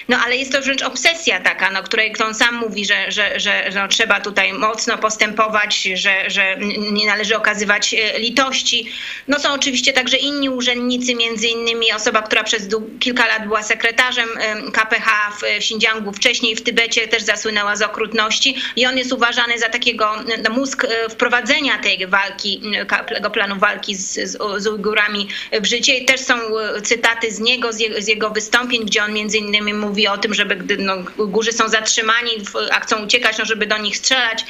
[0.09, 3.71] no ale jest to wręcz obsesja taka, no, której on sam mówi, że, że, że
[3.75, 6.57] no, trzeba tutaj mocno postępować, że, że
[6.91, 8.91] nie należy okazywać e, litości.
[9.27, 12.67] No są oczywiście także inni urzędnicy, między innymi osoba, która przez
[12.99, 14.29] kilka lat była sekretarzem
[14.73, 19.69] KPH w Xinjiangu, wcześniej w Tybecie też zasłynęła z okrutności i on jest uważany za
[19.69, 22.61] takiego no, mózg e, wprowadzenia tej walki,
[23.07, 25.27] tego planu walki z, z, z Ujgurami
[25.61, 29.03] w życie i też są e, cytaty z niego, z jego, z jego wystąpień, gdzie
[29.03, 30.93] on między innymi mówi o tym, żeby gdy no,
[31.39, 32.31] Ujgurzy są zatrzymani,
[32.71, 34.45] a chcą uciekać, no żeby do nich strzelać.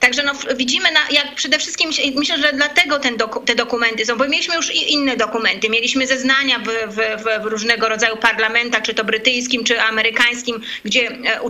[0.00, 4.28] Także no, widzimy, na, jak przede wszystkim, myślę, że dlatego doku, te dokumenty są, bo
[4.28, 9.64] mieliśmy już inne dokumenty, mieliśmy zeznania w, w, w, różnego rodzaju parlamentach, czy to brytyjskim,
[9.64, 11.40] czy amerykańskim, gdzie e,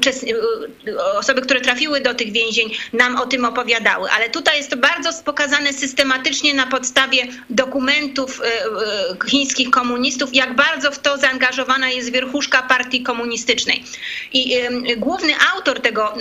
[0.88, 4.10] e, osoby, które trafiły do tych więzień, nam o tym opowiadały.
[4.10, 10.90] Ale tutaj jest to bardzo pokazane systematycznie na podstawie dokumentów e, chińskich komunistów, jak bardzo
[10.90, 13.84] w to zaangażowana jest wierchuszka partii komunistycznej.
[14.32, 14.56] I
[14.96, 16.14] główny autor tego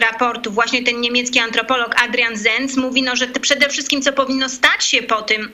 [0.00, 1.11] raportu, właśnie ten niemiecki
[1.44, 5.50] antropolog Adrian Zenz mówi, no, że przede wszystkim co powinno stać się po tym,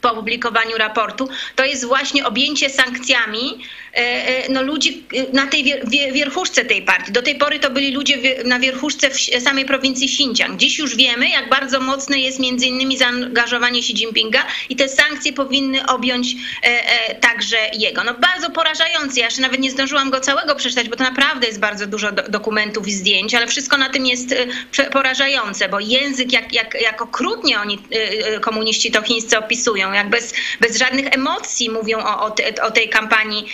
[0.00, 3.58] po opublikowaniu raportu, to jest właśnie objęcie sankcjami
[3.94, 5.64] e, e, no, ludzi e, na tej
[6.12, 7.12] wierchuszce tej partii.
[7.12, 10.56] Do tej pory to byli ludzie na wierchuszce w samej prowincji Xinjiang.
[10.56, 15.32] Dziś już wiemy, jak bardzo mocne jest między innymi zaangażowanie Xi Jinpinga i te sankcje
[15.32, 16.34] powinny objąć
[17.20, 18.04] także jego.
[18.04, 19.20] No bardzo porażający.
[19.20, 22.88] Ja jeszcze nawet nie zdążyłam go całego przeczytać, bo to naprawdę jest bardzo dużo dokumentów
[22.88, 24.34] i zdjęć, ale wszystko na tym jest
[24.92, 27.78] porażające, bo język, jak, jak, jak okrutnie oni
[28.40, 32.88] komuniści to chińscy opisują, jak bez, bez żadnych emocji mówią o, o, te, o tej
[32.88, 33.46] kampanii,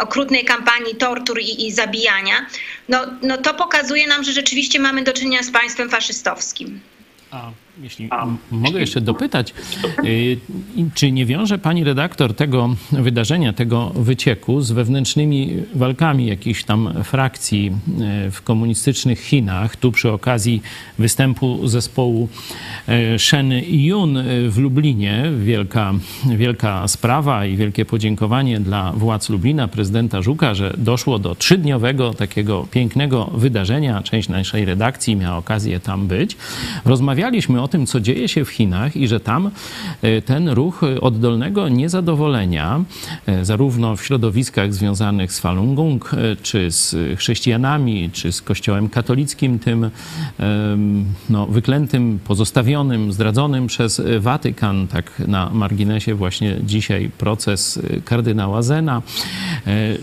[0.00, 2.46] okrutnej kampanii tortur i, i zabijania,
[2.88, 6.80] no, no to pokazuje nam, że rzeczywiście mamy do czynienia z państwem faszystowskim.
[7.30, 7.50] A
[7.82, 8.08] jeśli
[8.50, 9.54] mogę jeszcze dopytać,
[10.04, 10.38] y,
[10.94, 17.72] czy nie wiąże pani redaktor tego wydarzenia, tego wycieku z wewnętrznymi walkami jakichś tam frakcji
[18.26, 20.62] y, w komunistycznych Chinach, tu przy okazji
[20.98, 22.28] występu zespołu
[23.14, 24.18] y, Shen Yun
[24.48, 25.92] w Lublinie, wielka,
[26.36, 32.66] wielka sprawa i wielkie podziękowanie dla władz Lublina, prezydenta Żuka, że doszło do trzydniowego takiego
[32.70, 34.02] pięknego wydarzenia.
[34.02, 36.36] Część naszej redakcji miała okazję tam być.
[36.84, 39.50] Rozmawialiśmy o o tym, co dzieje się w Chinach i że tam
[40.02, 42.84] e, ten ruch oddolnego niezadowolenia,
[43.26, 48.88] e, zarówno w środowiskach związanych z Falun Gong, e, czy z chrześcijanami, czy z kościołem
[48.88, 49.90] katolickim, tym
[51.30, 59.02] no, wyklętym, pozostawionym, zdradzonym przez Watykan, tak na marginesie właśnie dzisiaj proces kardynała Zena,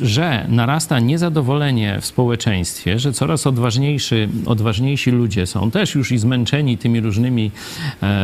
[0.02, 6.78] że narasta niezadowolenie w społeczeństwie, że coraz odważniejszy, odważniejsi ludzie są też już i zmęczeni
[6.78, 7.52] tymi różnymi E,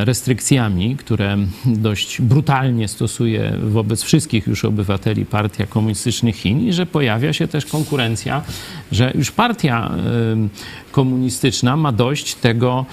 [0.06, 7.34] restrykcjami, które dość brutalnie stosuje wobec wszystkich już obywateli Partia Komunistycznych Chin i że pojawia
[7.34, 8.42] się też konkurencja,
[8.92, 12.86] że już partia e, komunistyczna ma dość tego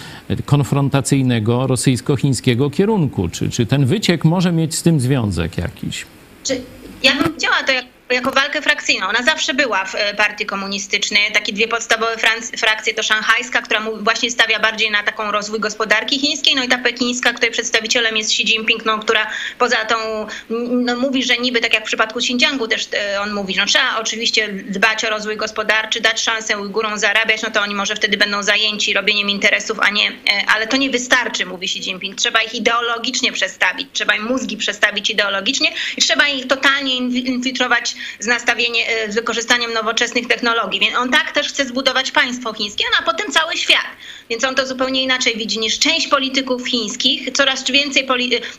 [0.45, 3.29] konfrontacyjnego rosyjsko-chińskiego kierunku.
[3.29, 6.07] Czy, czy ten wyciek może mieć z tym związek jakiś?
[6.45, 6.61] Czy
[7.03, 9.09] ja bym chciała to jak jako walkę frakcyjną.
[9.09, 11.33] Ona zawsze była w e, partii komunistycznej.
[11.33, 12.17] Takie dwie podstawowe
[12.59, 16.79] frakcje to szanghajska, która właśnie stawia bardziej na taką rozwój gospodarki chińskiej, no i ta
[16.79, 19.27] pekińska, której przedstawicielem jest Xi Jinping, no, która
[19.59, 20.27] poza tą,
[20.71, 23.99] no, mówi, że niby tak jak w przypadku Xinjiangu też e, on mówi, no, trzeba
[23.99, 28.43] oczywiście dbać o rozwój gospodarczy, dać szansę Ujgurom zarabiać, no to oni może wtedy będą
[28.43, 30.13] zajęci robieniem interesów, a nie, e,
[30.55, 32.17] ale to nie wystarczy, mówi Xi Jinping.
[32.17, 38.27] Trzeba ich ideologicznie przestawić, trzeba im mózgi przestawić ideologicznie i trzeba ich totalnie infiltrować z
[38.27, 40.81] nastawieniem, e, z wykorzystaniem nowoczesnych technologii.
[40.81, 43.87] Więc on tak też chce zbudować państwo chińskie, no a potem cały świat.
[44.31, 47.33] Więc on to zupełnie inaczej widzi niż część polityków chińskich.
[47.33, 48.07] Coraz więcej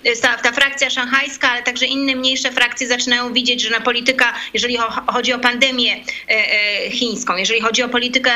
[0.04, 4.34] e, ta, ta frakcja szanghajska, ale także inne mniejsze frakcje zaczynają widzieć, że na polityka,
[4.54, 8.32] jeżeli chodzi o pandemię e, chińską, jeżeli chodzi o politykę,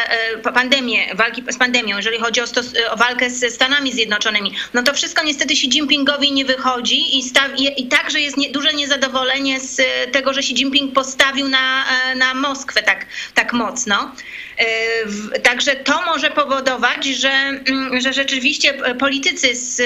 [0.54, 4.94] pandemię, walki z pandemią, jeżeli chodzi o, stos, o walkę ze Stanami Zjednoczonymi, no to
[4.94, 9.60] wszystko niestety Xi Jinpingowi nie wychodzi i, staw, i, i także jest nie, duże niezadowolenie
[9.60, 9.82] z
[10.12, 14.12] tego, że Xi Jinping postawił na, e, na Moskwę tak, tak mocno.
[14.58, 19.82] E, także to może powodować, że, mm, że rzeczywiście politycy z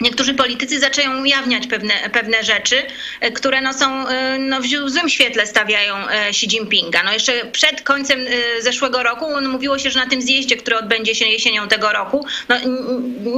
[0.00, 2.82] Niektórzy politycy zaczęły ujawniać pewne, pewne rzeczy,
[3.20, 7.02] e, które no są, e, no w złym świetle stawiają e, Xi Jinpinga.
[7.02, 8.20] No jeszcze przed końcem
[8.60, 12.56] zeszłego roku mówiło się, że na tym zjeździe, który odbędzie się jesienią tego roku, no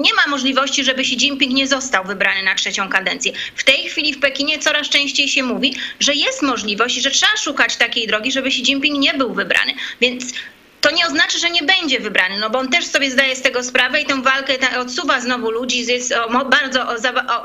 [0.03, 3.33] nie ma możliwości, żeby Xi Jinping nie został wybrany na trzecią kadencję.
[3.57, 7.37] W tej chwili w Pekinie coraz częściej się mówi, że jest możliwość i że trzeba
[7.37, 9.75] szukać takiej drogi, żeby Xi Jinping nie był wybrany.
[10.01, 10.25] Więc
[10.81, 13.65] to nie oznacza, że nie będzie wybrany, no bo on też sobie zdaje z tego
[13.65, 16.15] sprawę i tę walkę odsuwa znowu ludzi, jest
[16.51, 16.87] bardzo,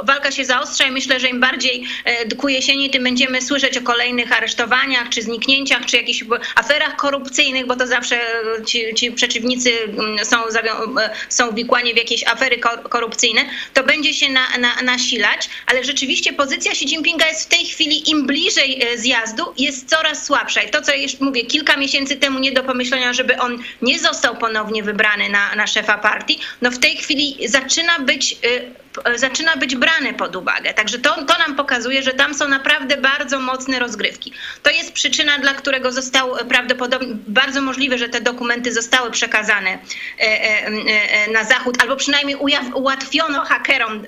[0.03, 3.81] walka się zaostrza i myślę, że im bardziej e, ku jesieni, tym będziemy słyszeć o
[3.81, 6.23] kolejnych aresztowaniach, czy zniknięciach, czy jakichś
[6.55, 8.19] aferach korupcyjnych, bo to zawsze
[8.65, 12.57] ci, ci przeciwnicy mm, są, e, są uwikłani w jakieś afery
[12.89, 13.41] korupcyjne,
[13.73, 18.11] to będzie się na, na, nasilać, ale rzeczywiście pozycja Xi Jinpinga jest w tej chwili
[18.11, 20.61] im bliżej e, zjazdu, jest coraz słabsza.
[20.61, 23.99] I to, co jeszcze mówię, kilka miesięcy temu nie do pomyślenia, że żeby on nie
[23.99, 29.57] został ponownie wybrany na, na szefa partii, no w tej chwili zaczyna być y, zaczyna
[29.57, 30.73] być brane pod uwagę.
[30.73, 34.33] Także to, to nam pokazuje, że tam są naprawdę bardzo mocne rozgrywki.
[34.63, 39.79] To jest przyczyna, dla którego został prawdopodobnie, bardzo możliwe, że te dokumenty zostały przekazane e,
[40.19, 42.37] e, e, na Zachód, albo przynajmniej
[42.73, 44.03] ułatwiono hakerom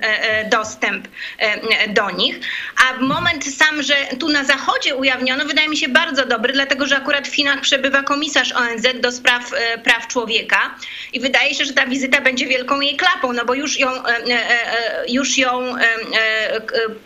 [0.50, 1.08] dostęp
[1.88, 2.40] do nich.
[2.76, 6.96] A moment sam, że tu na Zachodzie ujawniono, wydaje mi się bardzo dobry, dlatego że
[6.96, 9.50] akurat w Chinach przebywa komisarz ONZ do spraw
[9.84, 10.74] praw człowieka
[11.12, 14.75] i wydaje się, że ta wizyta będzie wielką jej klapą, no bo już ją E,
[15.08, 16.60] już ją e, e,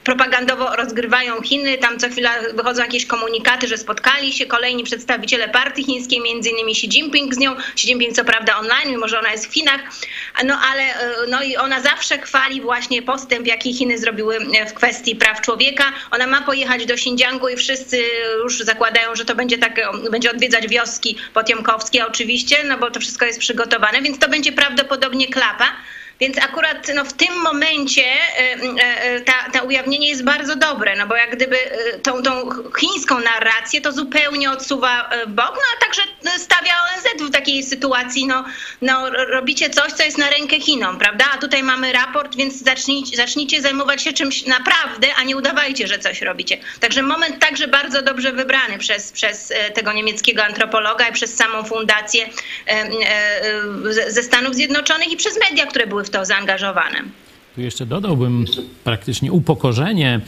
[0.04, 1.78] propagandowo rozgrywają Chiny.
[1.78, 6.72] Tam co chwila wychodzą jakieś komunikaty, że spotkali się kolejni przedstawiciele partii chińskiej, między innymi
[6.72, 7.56] Xi Jinping z nią.
[7.56, 9.80] Xi Jinping co prawda online, mimo że ona jest w Chinach,
[10.44, 10.82] no ale
[11.28, 14.38] no i ona zawsze chwali właśnie postęp, jaki Chiny zrobiły
[14.70, 15.84] w kwestii praw człowieka.
[16.10, 18.02] Ona ma pojechać do Xinjiangu i wszyscy
[18.42, 23.26] już zakładają, że to będzie tak, będzie odwiedzać wioski potiomkowskie oczywiście, no bo to wszystko
[23.26, 25.72] jest przygotowane, więc to będzie prawdopodobnie klapa.
[26.20, 31.06] Więc akurat no, w tym momencie e, e, ta, ta ujawnienie jest bardzo dobre, no
[31.06, 32.50] bo jak gdyby e, tą, tą
[32.80, 36.02] chińską narrację to zupełnie odsuwa bok, no a także
[36.38, 38.44] stawia ONZ w takiej sytuacji, no,
[38.82, 41.24] no robicie coś, co jest na rękę Chinom, prawda?
[41.34, 45.98] A tutaj mamy raport, więc zacznijcie, zacznijcie zajmować się czymś naprawdę, a nie udawajcie, że
[45.98, 46.58] coś robicie.
[46.80, 52.28] Także moment także bardzo dobrze wybrany przez, przez tego niemieckiego antropologa i przez samą fundację
[54.08, 56.98] ze Stanów Zjednoczonych i przez media, które były w to zaangażowane.
[57.54, 58.44] Tu jeszcze dodałbym
[58.84, 60.20] praktycznie upokorzenie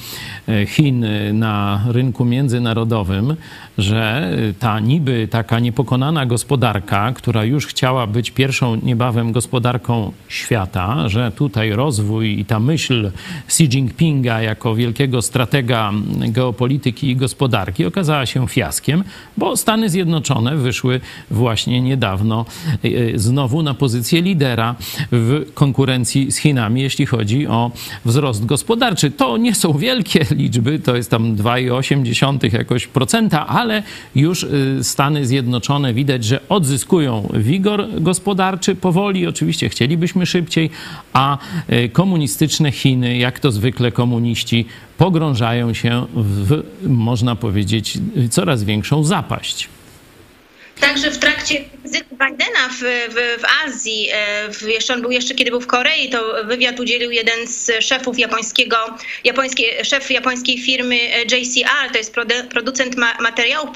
[0.67, 3.37] Chin na rynku międzynarodowym,
[3.79, 11.33] że ta niby taka niepokonana gospodarka, która już chciała być pierwszą niebawem gospodarką świata, że
[11.33, 13.11] tutaj rozwój i ta myśl
[13.47, 15.93] Xi Jinpinga jako wielkiego stratega
[16.29, 19.05] geopolityki i gospodarki okazała się fiaskiem,
[19.37, 22.45] bo Stany Zjednoczone wyszły właśnie niedawno
[22.85, 24.75] e, znowu na pozycję lidera
[25.13, 27.71] w konkurencji z Chinami, jeśli chodzi o
[28.05, 29.11] wzrost gospodarczy.
[29.11, 33.83] To nie są wielkie liczby, to jest tam 2,8 jakoś procenta, ale
[34.15, 39.27] już y, Stany Zjednoczone widać, że odzyskują wigor gospodarczy powoli.
[39.27, 40.71] Oczywiście chcielibyśmy szybciej,
[41.13, 41.39] a
[41.73, 44.67] y, komunistyczne Chiny, jak to zwykle komuniści,
[44.99, 47.99] pogrążają się w, można powiedzieć,
[48.31, 49.69] coraz większą zapaść.
[50.81, 51.65] Także w trakcie
[52.31, 52.81] Bidena w,
[53.15, 56.81] w, w Azji, e, w, jeszcze on był jeszcze kiedy był w Korei, to wywiad
[56.81, 58.77] udzielił jeden z szefów japońskiego,
[59.25, 62.15] japońskie, szef japońskiej firmy e, JCR, to jest
[62.51, 63.69] producent ma, materiałów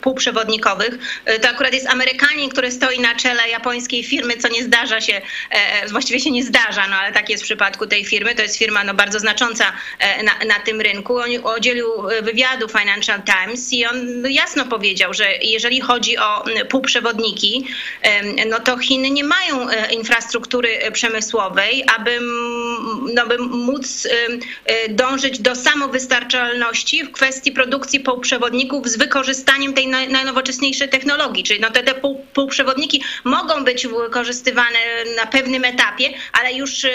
[0.00, 0.98] półprzewodnikowych.
[1.24, 5.22] E, to akurat jest Amerykanin, który stoi na czele japońskiej firmy, co nie zdarza się,
[5.90, 8.34] właściwie się nie zdarza, no ale tak jest w przypadku tej firmy.
[8.34, 11.16] To jest firma no, bardzo znacząca na, na tym rynku.
[11.16, 11.86] On udzielił
[12.22, 17.65] wywiadu Financial Times i on jasno powiedział, że jeżeli chodzi o półprzewodniki,
[18.46, 22.18] no to Chiny nie mają e, infrastruktury przemysłowej, aby,
[23.14, 24.08] no, by móc
[24.66, 31.44] e, dążyć do samowystarczalności w kwestii produkcji półprzewodników z wykorzystaniem tej najnowocześniejszej technologii.
[31.44, 31.94] Czyli no te, te
[32.34, 34.78] półprzewodniki mogą być wykorzystywane
[35.16, 36.90] na pewnym etapie, ale już e,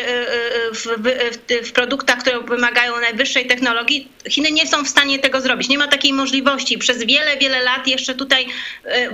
[0.73, 5.69] w, w, w produktach, które wymagają najwyższej technologii, Chiny nie są w stanie tego zrobić.
[5.69, 6.77] Nie ma takiej możliwości.
[6.77, 8.47] Przez wiele, wiele lat jeszcze tutaj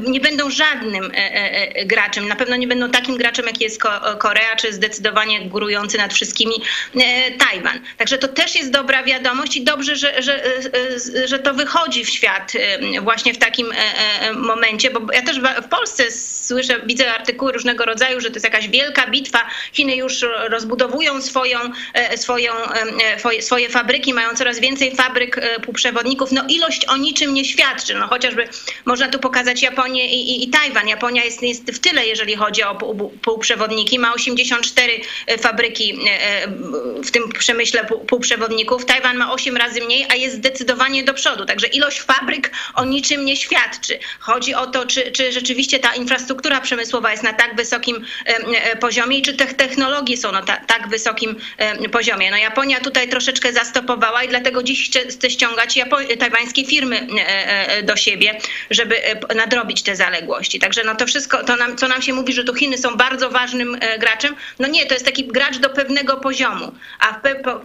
[0.08, 1.36] nie będą żadnym e, e, e,
[1.85, 2.27] graczem.
[2.27, 3.81] Na pewno nie będą takim graczem, jak jest
[4.19, 6.53] Korea, czy zdecydowanie górujący nad wszystkimi
[7.39, 7.79] Tajwan.
[7.97, 10.41] Także to też jest dobra wiadomość i dobrze, że, że,
[11.25, 12.53] że to wychodzi w świat
[13.01, 13.73] właśnie w takim
[14.35, 18.67] momencie, bo ja też w Polsce słyszę, widzę artykuły różnego rodzaju, że to jest jakaś
[18.67, 19.47] wielka bitwa.
[19.73, 21.59] Chiny już rozbudowują swoją,
[22.15, 22.53] swoją,
[23.39, 26.31] swoje fabryki, mają coraz więcej fabryk półprzewodników.
[26.31, 27.95] No ilość o niczym nie świadczy.
[27.95, 28.47] No chociażby
[28.85, 30.88] można tu pokazać Japonię i, i, i Tajwan.
[30.88, 32.75] Japonia jest, jest w tyle, jeżeli chodzi o
[33.21, 33.99] półprzewodniki.
[33.99, 34.93] Ma 84
[35.28, 36.47] e, fabryki e, e,
[37.03, 38.86] w tym przemyśle półprzewodników.
[38.86, 41.45] Tajwan ma 8 razy mniej, a jest zdecydowanie do przodu.
[41.45, 43.99] Także ilość fabryk o niczym nie świadczy.
[44.19, 48.05] Chodzi o to, czy, czy rzeczywiście ta infrastruktura przemysłowa jest na tak wysokim
[48.80, 51.36] poziomie i czy te technologie są na tak wysokim
[51.91, 52.32] poziomie.
[52.32, 55.80] No Japonia tutaj troszeczkę zastopowała i dlatego dziś chce ściągać
[56.19, 57.07] tajwańskie firmy
[57.84, 58.95] do siebie, żeby
[59.36, 60.59] nadrobić te zaległości.
[60.59, 63.30] Także no to wszystko, to nam, co nam się mówi, że tu Chiny są bardzo
[63.30, 67.51] ważnym e, graczem, no nie, to jest taki gracz do pewnego poziomu, a w, po,
[67.51, 67.61] e,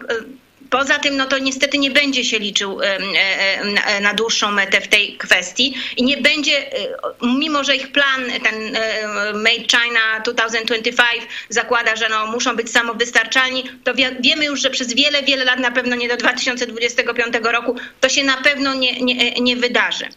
[0.71, 5.17] Poza tym, no to niestety nie będzie się liczył e, na dłuższą metę w tej
[5.17, 6.71] kwestii i nie będzie,
[7.23, 8.73] mimo że ich plan, ten
[9.35, 15.23] Made China 2025 zakłada, że no muszą być samowystarczalni, to wiemy już, że przez wiele,
[15.23, 19.57] wiele lat, na pewno nie do 2025 roku, to się na pewno nie, nie, nie
[19.57, 20.09] wydarzy.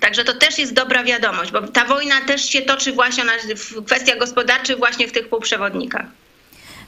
[0.00, 3.24] Także to też jest dobra wiadomość, bo ta wojna też się toczy właśnie
[3.56, 6.06] w kwestiach gospodarczych, właśnie w tych półprzewodnikach.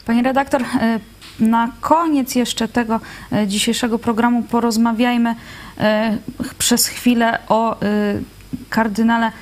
[0.07, 1.01] Pani redaktor, e,
[1.41, 3.01] na koniec jeszcze tego
[3.33, 5.35] e, dzisiejszego programu porozmawiajmy
[5.79, 6.19] e,
[6.59, 7.77] przez chwilę o
[8.71, 9.33] kardynale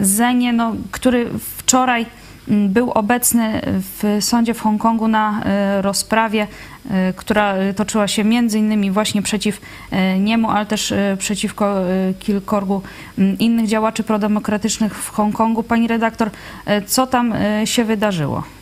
[0.00, 2.06] Zenie, no, który wczoraj
[2.48, 5.42] był obecny w sądzie w Hongkongu na
[5.80, 6.46] rozprawie,
[7.16, 9.60] która toczyła się między innymi właśnie przeciw
[9.90, 11.74] e, niemu, ale też przeciwko
[12.18, 12.82] kilkorgu
[13.38, 15.62] innych działaczy prodemokratycznych w Hongkongu.
[15.62, 16.30] Pani redaktor,
[16.86, 17.34] co tam
[17.64, 18.55] się wydarzyło?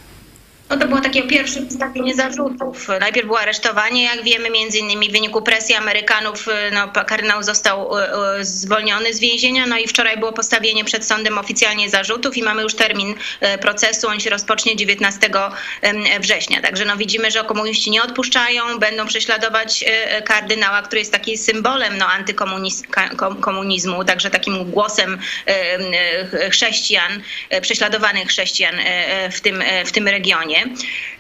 [0.70, 2.88] No to było takie pierwsze postawienie zarzutów.
[3.00, 8.12] Najpierw było aresztowanie, jak wiemy, między innymi w wyniku presji Amerykanów no, kardynał został e,
[8.12, 12.62] e, zwolniony z więzienia, no i wczoraj było postawienie przed sądem oficjalnie zarzutów i mamy
[12.62, 13.14] już termin
[13.60, 15.30] procesu, on się rozpocznie 19
[16.20, 16.60] września.
[16.60, 19.84] Także no widzimy, że komuniści nie odpuszczają, będą prześladować
[20.24, 25.18] kardynała, który jest taki symbolem no, antykomunizmu, także takim głosem
[26.50, 27.22] chrześcijan,
[27.60, 28.74] prześladowanych chrześcijan
[29.30, 30.53] w tym, w tym regionie.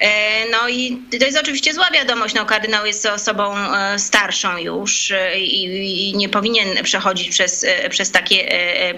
[0.00, 2.34] E, no i to jest oczywiście zła wiadomość.
[2.34, 8.48] No, kardynał jest osobą e, starszą już e, i nie powinien przechodzić przez, przez takie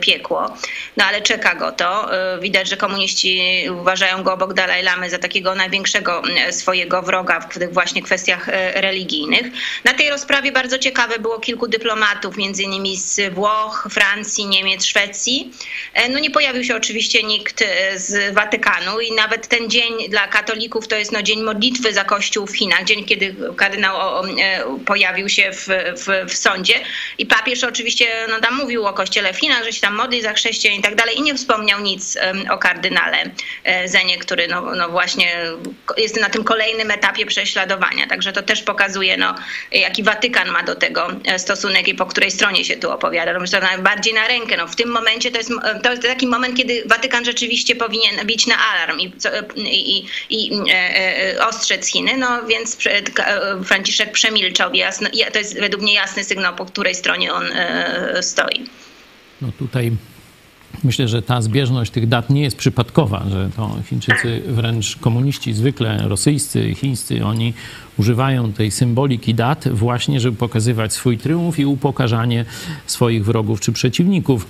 [0.01, 0.57] piekło.
[0.97, 2.11] No ale czeka go to.
[2.41, 3.41] Widać, że komuniści
[3.81, 9.47] uważają go obok Dalaj Lamy za takiego największego swojego wroga w tych właśnie kwestiach religijnych.
[9.85, 15.53] Na tej rozprawie bardzo ciekawe było kilku dyplomatów, między innymi z Włoch, Francji, Niemiec, Szwecji.
[16.11, 17.65] No nie pojawił się oczywiście nikt
[17.97, 22.47] z Watykanu i nawet ten dzień dla katolików to jest no, dzień modlitwy za Kościół
[22.47, 26.75] w Chinach, dzień, kiedy kardynał e, pojawił się w, w, w, sądzie.
[27.19, 30.33] I papież oczywiście no, tam mówił o Kościele w Chinach, że się tam modli za
[30.33, 32.19] chrześcijan i tak dalej i nie wspomniał nic
[32.51, 33.31] o kardynale
[33.65, 35.37] e, Zenie, który no, no właśnie
[35.97, 38.07] jest na tym kolejnym etapie prześladowania.
[38.07, 39.35] Także to też pokazuje, no,
[39.73, 43.39] jaki Watykan ma do tego e, stosunek i po której stronie się tu opowiada.
[43.39, 44.57] Myślę, że najbardziej na rękę.
[44.57, 45.51] No, w tym momencie to jest,
[45.83, 49.13] to jest taki moment, kiedy Watykan rzeczywiście powinien bić na alarm i,
[49.57, 54.75] i, i e, e, ostrzec Chiny, no więc e, Franciszek przemilczał.
[54.75, 57.45] Jasno, to jest według mnie jasny sygnał, po której stronie on
[58.21, 58.67] stoi.
[59.43, 59.93] No tutaj
[60.85, 66.09] Myślę, że ta zbieżność tych dat nie jest przypadkowa, że to Chińczycy, wręcz komuniści zwykle
[66.09, 67.55] rosyjscy, chińscy, oni
[67.99, 72.45] używają tej symboliki dat właśnie, żeby pokazywać swój triumf i upokarzanie
[72.87, 74.47] swoich wrogów czy przeciwników.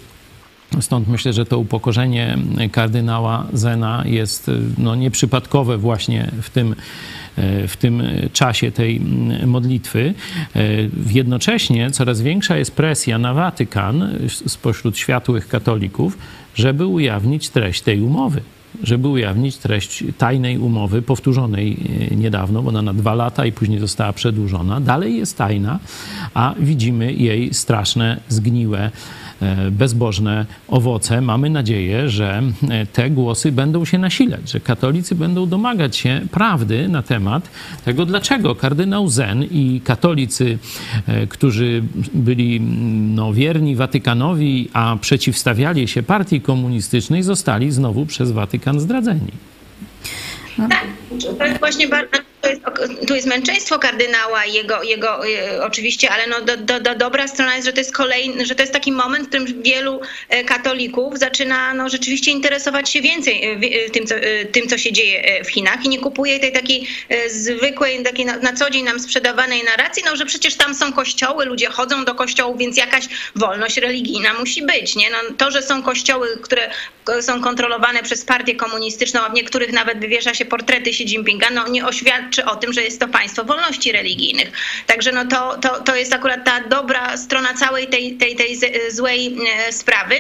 [0.81, 2.39] Stąd myślę, że to upokorzenie
[2.73, 6.75] kardynała Zena jest no, nieprzypadkowe właśnie w tym,
[7.69, 8.03] w tym
[8.33, 9.01] czasie tej
[9.47, 10.15] modlitwy.
[11.11, 16.19] Jednocześnie coraz większa jest presja na Watykan spośród światłych katolików,
[16.55, 18.41] żeby ujawnić treść tej umowy
[18.83, 21.77] żeby ujawnić treść tajnej umowy, powtórzonej
[22.17, 24.81] niedawno, bo ona na dwa lata i później została przedłużona.
[24.81, 25.79] Dalej jest tajna,
[26.35, 28.91] a widzimy jej straszne, zgniłe
[29.71, 31.21] bezbożne owoce.
[31.21, 36.89] Mamy nadzieję, że e, te głosy będą się nasilać, że katolicy będą domagać się prawdy
[36.89, 37.51] na temat
[37.85, 40.59] tego, dlaczego kardynał Zen i katolicy,
[41.07, 41.83] e, którzy
[42.15, 42.61] byli
[43.15, 49.33] no, wierni Watykanowi, a przeciwstawiali się partii komunistycznej, zostali znowu przez Watykan zdradzeni.
[50.59, 50.69] No.
[50.69, 56.27] Tak, jest właśnie bardzo to jest, tu jest męczeństwo kardynała, jego, jego e, oczywiście, ale
[56.27, 58.93] no do, do, do, dobra strona jest, że to jest kolejny, że to jest taki
[58.93, 64.15] moment, w którym wielu e, katolików zaczyna no, rzeczywiście interesować się więcej e, tym co,
[64.53, 66.89] tym, co się dzieje w Chinach i nie kupuje tej takiej
[67.29, 71.45] zwykłej, takiej na, na co dzień nam sprzedawanej narracji, no, że przecież tam są kościoły,
[71.45, 74.97] ludzie chodzą do kościołów, więc jakaś wolność religijna musi być.
[74.97, 75.11] Nie?
[75.11, 76.71] No, to, że są kościoły, które
[77.21, 81.69] są kontrolowane przez partię komunistyczną, a w niektórych nawet wywiesza się portrety Xi Jinpinga, no
[81.69, 84.53] nie oświadcza świadczy o tym, że jest to państwo wolności religijnych.
[84.87, 88.59] Także no to, to, to jest akurat ta dobra strona całej tej, tej, tej
[88.91, 89.37] złej
[89.69, 90.15] e, sprawy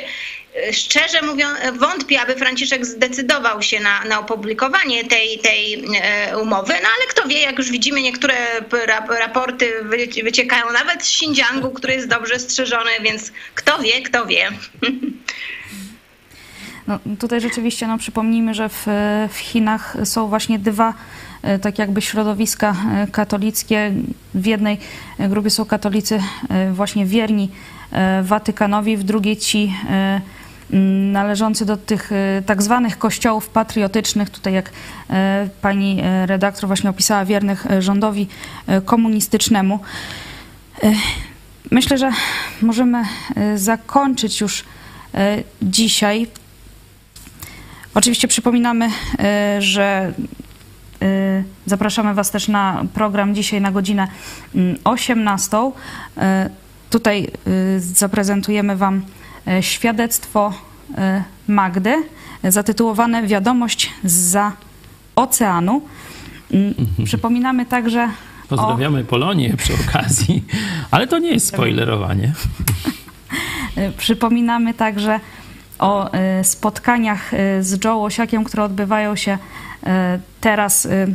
[0.72, 6.88] szczerze mówiąc, wątpię, aby Franciszek zdecydował się na, na opublikowanie tej, tej e, umowy, no
[6.96, 8.34] ale kto wie, jak już widzimy, niektóre
[9.20, 9.72] raporty
[10.24, 14.50] wyciekają nawet z Xinjiangu, który jest dobrze strzeżony, więc kto wie, kto wie.
[16.86, 18.86] No, tutaj rzeczywiście no, przypomnijmy, że w,
[19.32, 20.94] w Chinach są właśnie dwa
[21.62, 23.92] tak jakby środowiska e, katolickie.
[24.34, 24.78] W jednej
[25.18, 27.50] grupie są katolicy e, właśnie wierni
[28.22, 29.74] Watykanowi, w drugiej ci
[31.12, 32.10] należący do tych
[32.46, 34.70] tak zwanych kościołów patriotycznych, tutaj jak
[35.62, 38.28] pani redaktor właśnie opisała, wiernych rządowi
[38.84, 39.80] komunistycznemu.
[41.70, 42.10] Myślę, że
[42.62, 43.04] możemy
[43.56, 44.64] zakończyć już
[45.62, 46.26] dzisiaj.
[47.94, 48.90] Oczywiście przypominamy,
[49.58, 50.12] że
[51.66, 54.08] zapraszamy Was też na program dzisiaj na godzinę
[54.84, 55.56] 18.
[55.56, 56.50] Mm, y,
[56.90, 57.28] tutaj
[57.76, 59.02] y, zaprezentujemy Wam
[59.60, 60.52] świadectwo
[61.48, 61.94] Magdy
[62.44, 64.52] zatytułowane Wiadomość za
[65.16, 65.82] oceanu.
[66.52, 66.74] Mm,
[67.04, 68.08] przypominamy także.
[68.48, 69.04] Pozdrawiamy o...
[69.04, 70.44] Polonię przy okazji,
[70.90, 72.32] ale to nie jest spoilerowanie.
[73.98, 75.20] Przypominamy także
[75.78, 76.10] o
[76.42, 77.30] spotkaniach
[77.60, 79.38] z Joe Łosiakiem, które odbywają się
[80.40, 81.06] teraz e,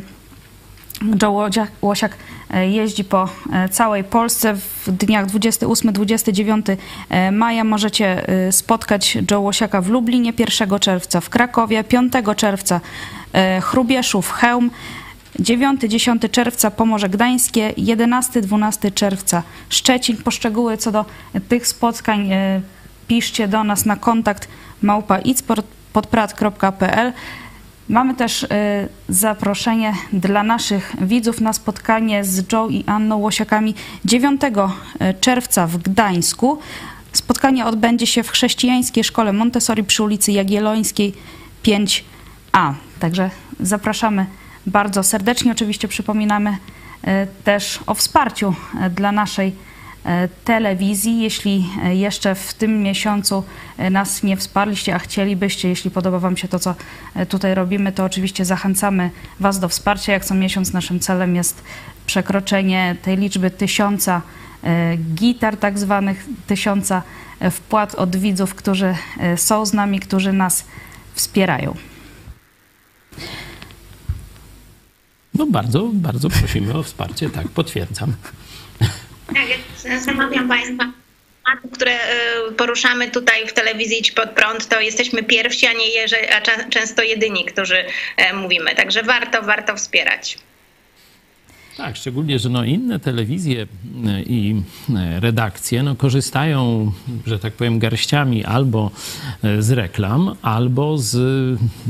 [1.22, 1.48] Joe
[1.82, 2.16] Łosiak
[2.50, 3.28] e, jeździ po
[3.70, 4.54] całej Polsce.
[4.54, 6.76] W dniach 28-29
[7.32, 12.80] maja możecie spotkać Joe Łosiaka w Lublinie, 1 czerwca w Krakowie, 5 czerwca
[13.60, 14.70] Chrubieszów, Chełm,
[15.40, 20.16] 9-10 czerwca Pomorze Gdańskie, 11-12 czerwca Szczecin.
[20.16, 21.04] Poszczegóły co do
[21.48, 22.30] tych spotkań
[23.08, 24.48] piszcie do nas na kontakt
[24.82, 25.18] małpa
[27.88, 28.48] Mamy też y,
[29.08, 33.74] zaproszenie dla naszych widzów na spotkanie z Joe i Anną Łosiakami
[34.04, 36.58] 9 y, czerwca w Gdańsku.
[37.12, 41.14] Spotkanie odbędzie się w chrześcijańskiej szkole Montessori przy ulicy Jagiellońskiej
[41.64, 42.74] 5A.
[43.00, 43.30] Także
[43.60, 44.26] zapraszamy
[44.66, 45.52] bardzo serdecznie.
[45.52, 47.08] Oczywiście przypominamy y,
[47.44, 48.54] też o wsparciu
[48.90, 49.52] dla naszej
[50.44, 51.20] telewizji.
[51.20, 53.44] Jeśli e, jeszcze w tym miesiącu
[53.78, 56.74] e, nas nie wsparliście, a chcielibyście, jeśli podoba Wam się to, co
[57.28, 60.12] tutaj robimy, to oczywiście zachęcamy Was do wsparcia.
[60.12, 61.62] Jak co miesiąc naszym celem jest
[62.06, 64.22] przekroczenie tej liczby tysiąca
[65.14, 67.02] gitar, tak zwanych tysiąca
[67.50, 68.94] wpłat od widzów, którzy
[69.36, 70.64] są z nami, którzy nas
[71.14, 71.74] wspierają.
[75.34, 78.12] No bardzo, bardzo prosimy o wsparcie, tak, potwierdzam.
[79.34, 80.92] Tak, zamawiam Państwa
[81.72, 86.16] które e, poruszamy tutaj w telewizji Idź Pod Prąd, to jesteśmy pierwsi, a nie jeże,
[86.36, 87.84] a często jedyni, którzy
[88.16, 88.74] e, mówimy.
[88.74, 90.38] Także warto, warto wspierać.
[91.76, 93.66] Tak, szczególnie, że no inne telewizje
[94.06, 94.62] e, i
[94.96, 96.92] e, redakcje no korzystają,
[97.26, 98.90] że tak powiem, garściami albo
[99.42, 101.16] e, z reklam, albo z,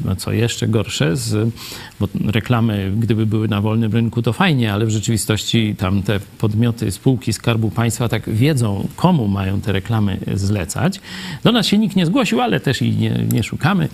[0.04, 1.54] no co jeszcze gorsze, z,
[2.00, 6.90] bo reklamy, gdyby były na wolnym rynku, to fajnie, ale w rzeczywistości tam te podmioty,
[6.90, 11.00] spółki Skarbu Państwa tak wiedzą, komu mają te reklamy zlecać.
[11.44, 13.88] Do nas się nikt nie zgłosił, ale też i nie, nie szukamy.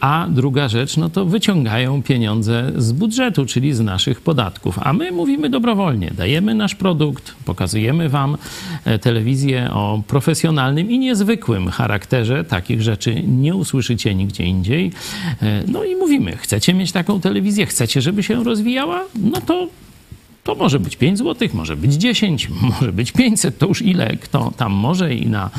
[0.00, 4.92] A druga rzecz, no to wyciągają pieniądze z budżetu, czyli z naszych podatków środków, a
[4.92, 6.10] my mówimy dobrowolnie.
[6.16, 8.36] Dajemy nasz produkt, pokazujemy wam
[8.84, 12.44] e, telewizję o profesjonalnym i niezwykłym charakterze.
[12.44, 14.92] Takich rzeczy nie usłyszycie nigdzie indziej.
[15.42, 19.04] E, no i mówimy, chcecie mieć taką telewizję, chcecie, żeby się rozwijała?
[19.14, 19.68] No to
[20.48, 22.48] to może być 5 zł, może być 10,
[22.80, 25.50] może być 500, to już ile kto tam może i na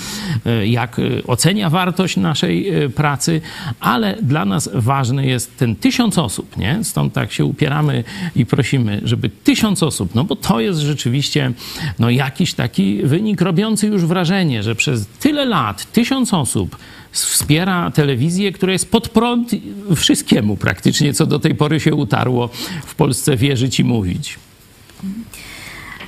[0.45, 3.41] e, jak e, ocenia wartość naszej e, pracy,
[3.79, 6.83] ale dla nas ważny jest ten tysiąc osób, nie?
[6.83, 8.03] Stąd tak się upieramy
[8.35, 11.51] i prosimy, żeby tysiąc osób, no bo to jest rzeczywiście
[11.99, 16.77] no jakiś taki wynik robiący już wrażenie, że przez tyle lat tysiąc osób
[17.11, 19.51] wspiera telewizję, która jest pod prąd
[19.95, 22.49] wszystkiemu praktycznie, co do tej pory się utarło
[22.85, 24.39] w Polsce wierzyć i mówić.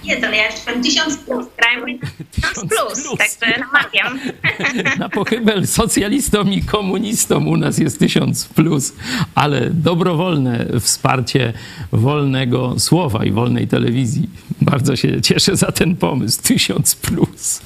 [0.04, 2.00] Nie, to ja jeszcze mam 1000 plus, grałem
[2.42, 3.18] na 1000 plus, plus.
[3.18, 4.20] także namawiam.
[5.00, 8.94] Na pochybel socjalistom i komunistom u nas jest tysiąc plus,
[9.36, 11.54] ale dobrowolne wsparcie
[11.92, 14.30] wolnego słowa i wolnej telewizji.
[14.62, 16.42] Bardzo się cieszę za ten pomysł.
[16.42, 17.62] Tysiąc plus.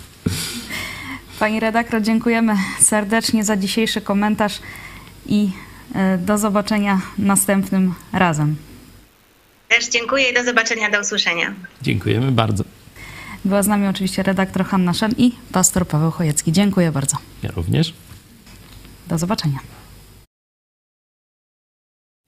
[1.40, 4.60] Pani redaktor, dziękujemy serdecznie za dzisiejszy komentarz
[5.26, 5.50] i
[5.96, 8.56] e, do zobaczenia następnym razem.
[9.68, 11.54] Też dziękuję i do zobaczenia, do usłyszenia.
[11.82, 12.64] Dziękujemy bardzo.
[13.46, 16.52] Była z nami oczywiście redaktor Hanna Szen i pastor Paweł Chojecki.
[16.52, 17.18] Dziękuję bardzo.
[17.44, 17.94] Ja również.
[19.08, 19.60] Do zobaczenia.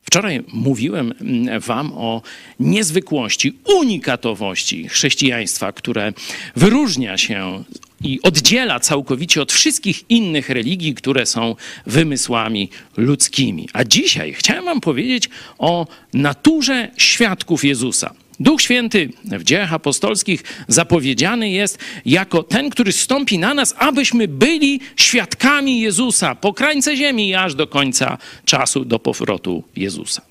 [0.04, 2.22] Wczoraj mówiłem mm, Wam o
[2.60, 6.14] niezwykłości, unikatowości chrześcijaństwa, które
[6.56, 7.64] wyróżnia się
[8.04, 11.56] i oddziela całkowicie od wszystkich innych religii, które są
[11.86, 13.70] wymysłami ludzkimi.
[13.74, 18.14] A dzisiaj chciałem Wam powiedzieć o naturze świadków Jezusa.
[18.40, 24.80] Duch Święty w dziejach apostolskich zapowiedziany jest jako ten, który stąpi na nas, abyśmy byli
[24.96, 30.22] świadkami Jezusa po krańce ziemi aż do końca czasu, do powrotu Jezusa.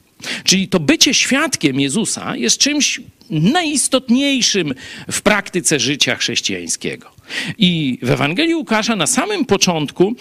[0.44, 4.74] Czyli to bycie świadkiem Jezusa jest czymś najistotniejszym
[5.12, 7.15] w praktyce życia chrześcijańskiego.
[7.58, 10.14] I w Ewangelii Łukasza na samym początku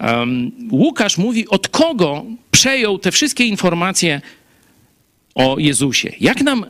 [0.00, 4.20] um, Łukasz mówi, od kogo przejął te wszystkie informacje
[5.34, 6.12] o Jezusie.
[6.20, 6.66] Jak nam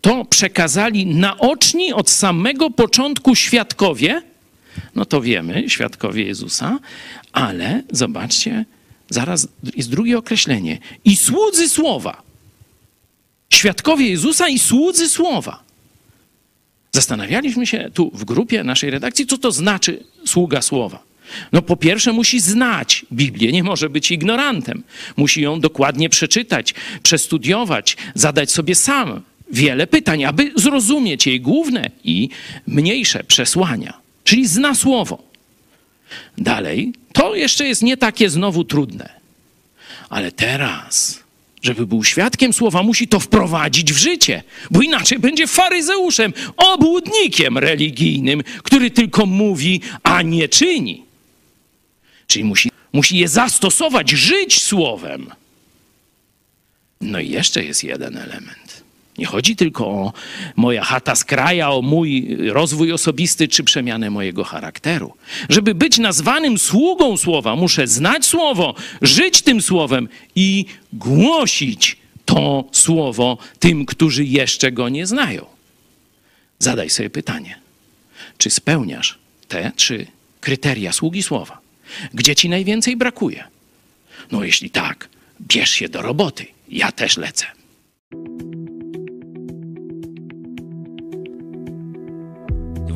[0.00, 4.22] to przekazali naoczni od samego początku świadkowie,
[4.94, 6.78] no to wiemy, świadkowie Jezusa,
[7.32, 8.64] ale zobaczcie,
[9.08, 10.78] zaraz jest drugie określenie.
[11.04, 12.22] I słudzy słowa.
[13.52, 15.69] Świadkowie Jezusa i słudzy słowa.
[16.92, 21.02] Zastanawialiśmy się tu w grupie naszej redakcji, co to znaczy sługa słowa.
[21.52, 24.82] No po pierwsze musi znać Biblię, nie może być ignorantem.
[25.16, 29.22] Musi ją dokładnie przeczytać, przestudiować, zadać sobie sam
[29.52, 32.28] wiele pytań, aby zrozumieć jej główne i
[32.66, 34.00] mniejsze przesłania.
[34.24, 35.22] Czyli zna słowo.
[36.38, 39.20] Dalej, to jeszcze jest nie takie znowu trudne.
[40.08, 41.20] Ale teraz,
[41.62, 48.42] żeby był świadkiem słowa, musi to wprowadzić w życie, bo inaczej będzie faryzeuszem, obłudnikiem religijnym,
[48.62, 51.04] który tylko mówi, a nie czyni.
[52.26, 55.30] Czyli musi, musi je zastosować, żyć słowem.
[57.00, 58.69] No i jeszcze jest jeden element.
[59.20, 60.12] Nie chodzi tylko o
[60.56, 65.14] moja chata z kraja, o mój rozwój osobisty czy przemianę mojego charakteru.
[65.48, 73.38] Żeby być nazwanym sługą słowa, muszę znać słowo, żyć tym słowem i głosić to słowo
[73.58, 75.46] tym, którzy jeszcze go nie znają.
[76.58, 77.58] Zadaj sobie pytanie:
[78.38, 79.18] czy spełniasz
[79.48, 80.06] te trzy
[80.40, 81.60] kryteria sługi słowa?
[82.14, 83.44] Gdzie ci najwięcej brakuje?
[84.30, 85.08] No, jeśli tak,
[85.40, 86.46] bierz się do roboty.
[86.68, 87.59] Ja też lecę.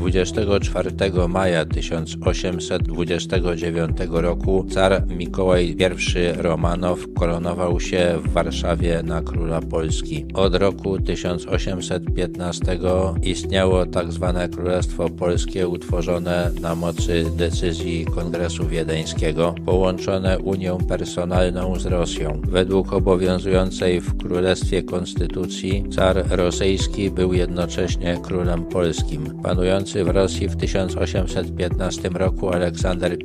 [0.05, 0.90] 24
[1.28, 5.76] maja 1829 roku car Mikołaj I
[6.36, 10.26] Romanow koronował się w Warszawie na króla Polski.
[10.35, 12.78] Od roku 1815
[13.22, 14.32] istniało tzw.
[14.35, 22.40] Tak Królestwo Polskie utworzone na mocy decyzji Kongresu Wiedeńskiego, połączone Unią Personalną z Rosją.
[22.48, 29.43] Według obowiązującej w Królestwie Konstytucji car rosyjski był jednocześnie królem polskim.
[29.43, 33.25] Panujący w Rosji w 1815 roku Aleksander I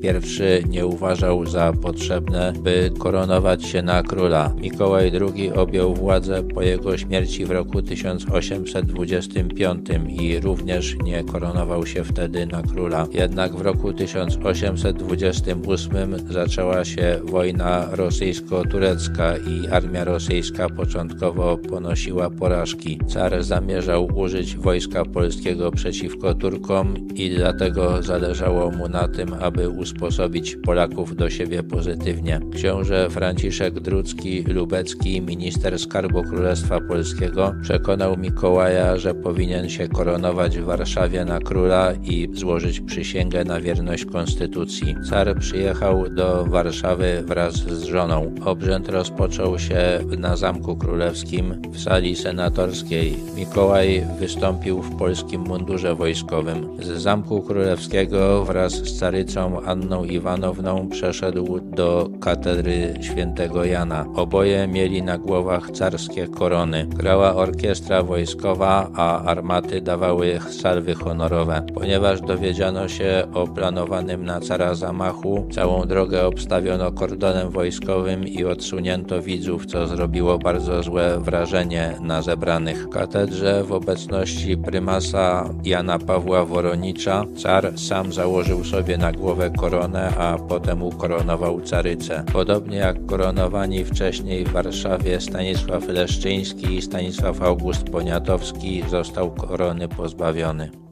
[0.70, 4.54] nie uważał za potrzebne, by koronować się na króla.
[4.62, 12.04] Mikołaj II objął władzę po jego śmierci w roku 1825 i również nie koronował się
[12.04, 13.08] wtedy na króla.
[13.14, 23.00] Jednak w roku 1828 zaczęła się wojna rosyjsko-turecka i armia rosyjska początkowo ponosiła porażki.
[23.08, 29.69] Car zamierzał użyć wojska polskiego przeciwko Turkom Polakom i dlatego zależało mu na tym, aby
[29.69, 32.40] usposobić Polaków do siebie pozytywnie.
[32.53, 40.64] Książę Franciszek Drucki Lubecki, minister Skarbu Królestwa Polskiego, przekonał Mikołaja, że powinien się koronować w
[40.64, 44.95] Warszawie na króla i złożyć przysięgę na wierność konstytucji.
[45.10, 48.36] Car przyjechał do Warszawy wraz z żoną.
[48.45, 53.18] Obrzęd rozpoczął się na Zamku Królewskim w sali senatorskiej.
[53.36, 56.39] Mikołaj wystąpił w polskim mundurze wojskowym.
[56.82, 64.06] Z Zamku Królewskiego wraz z carycą Anną Iwanowną przeszedł do katedry świętego Jana.
[64.16, 66.88] Oboje mieli na głowach carskie korony.
[66.95, 71.66] Grała orkiestra wojskowa, a armaty dawały salwy honorowe.
[71.74, 79.22] Ponieważ dowiedziano się o planowanym na cara zamachu, całą drogę obstawiono kordonem wojskowym i odsunięto
[79.22, 82.90] widzów, co zrobiło bardzo złe wrażenie na zebranych.
[82.90, 90.38] Katedrze w obecności prymasa Jana Pawła Woronicza car sam założył sobie na głowę koronę, a
[90.38, 92.23] potem ukoronował carycę.
[92.34, 100.89] Podobnie jak koronowani wcześniej w Warszawie Stanisław Leszczyński i Stanisław August Poniatowski został korony pozbawiony.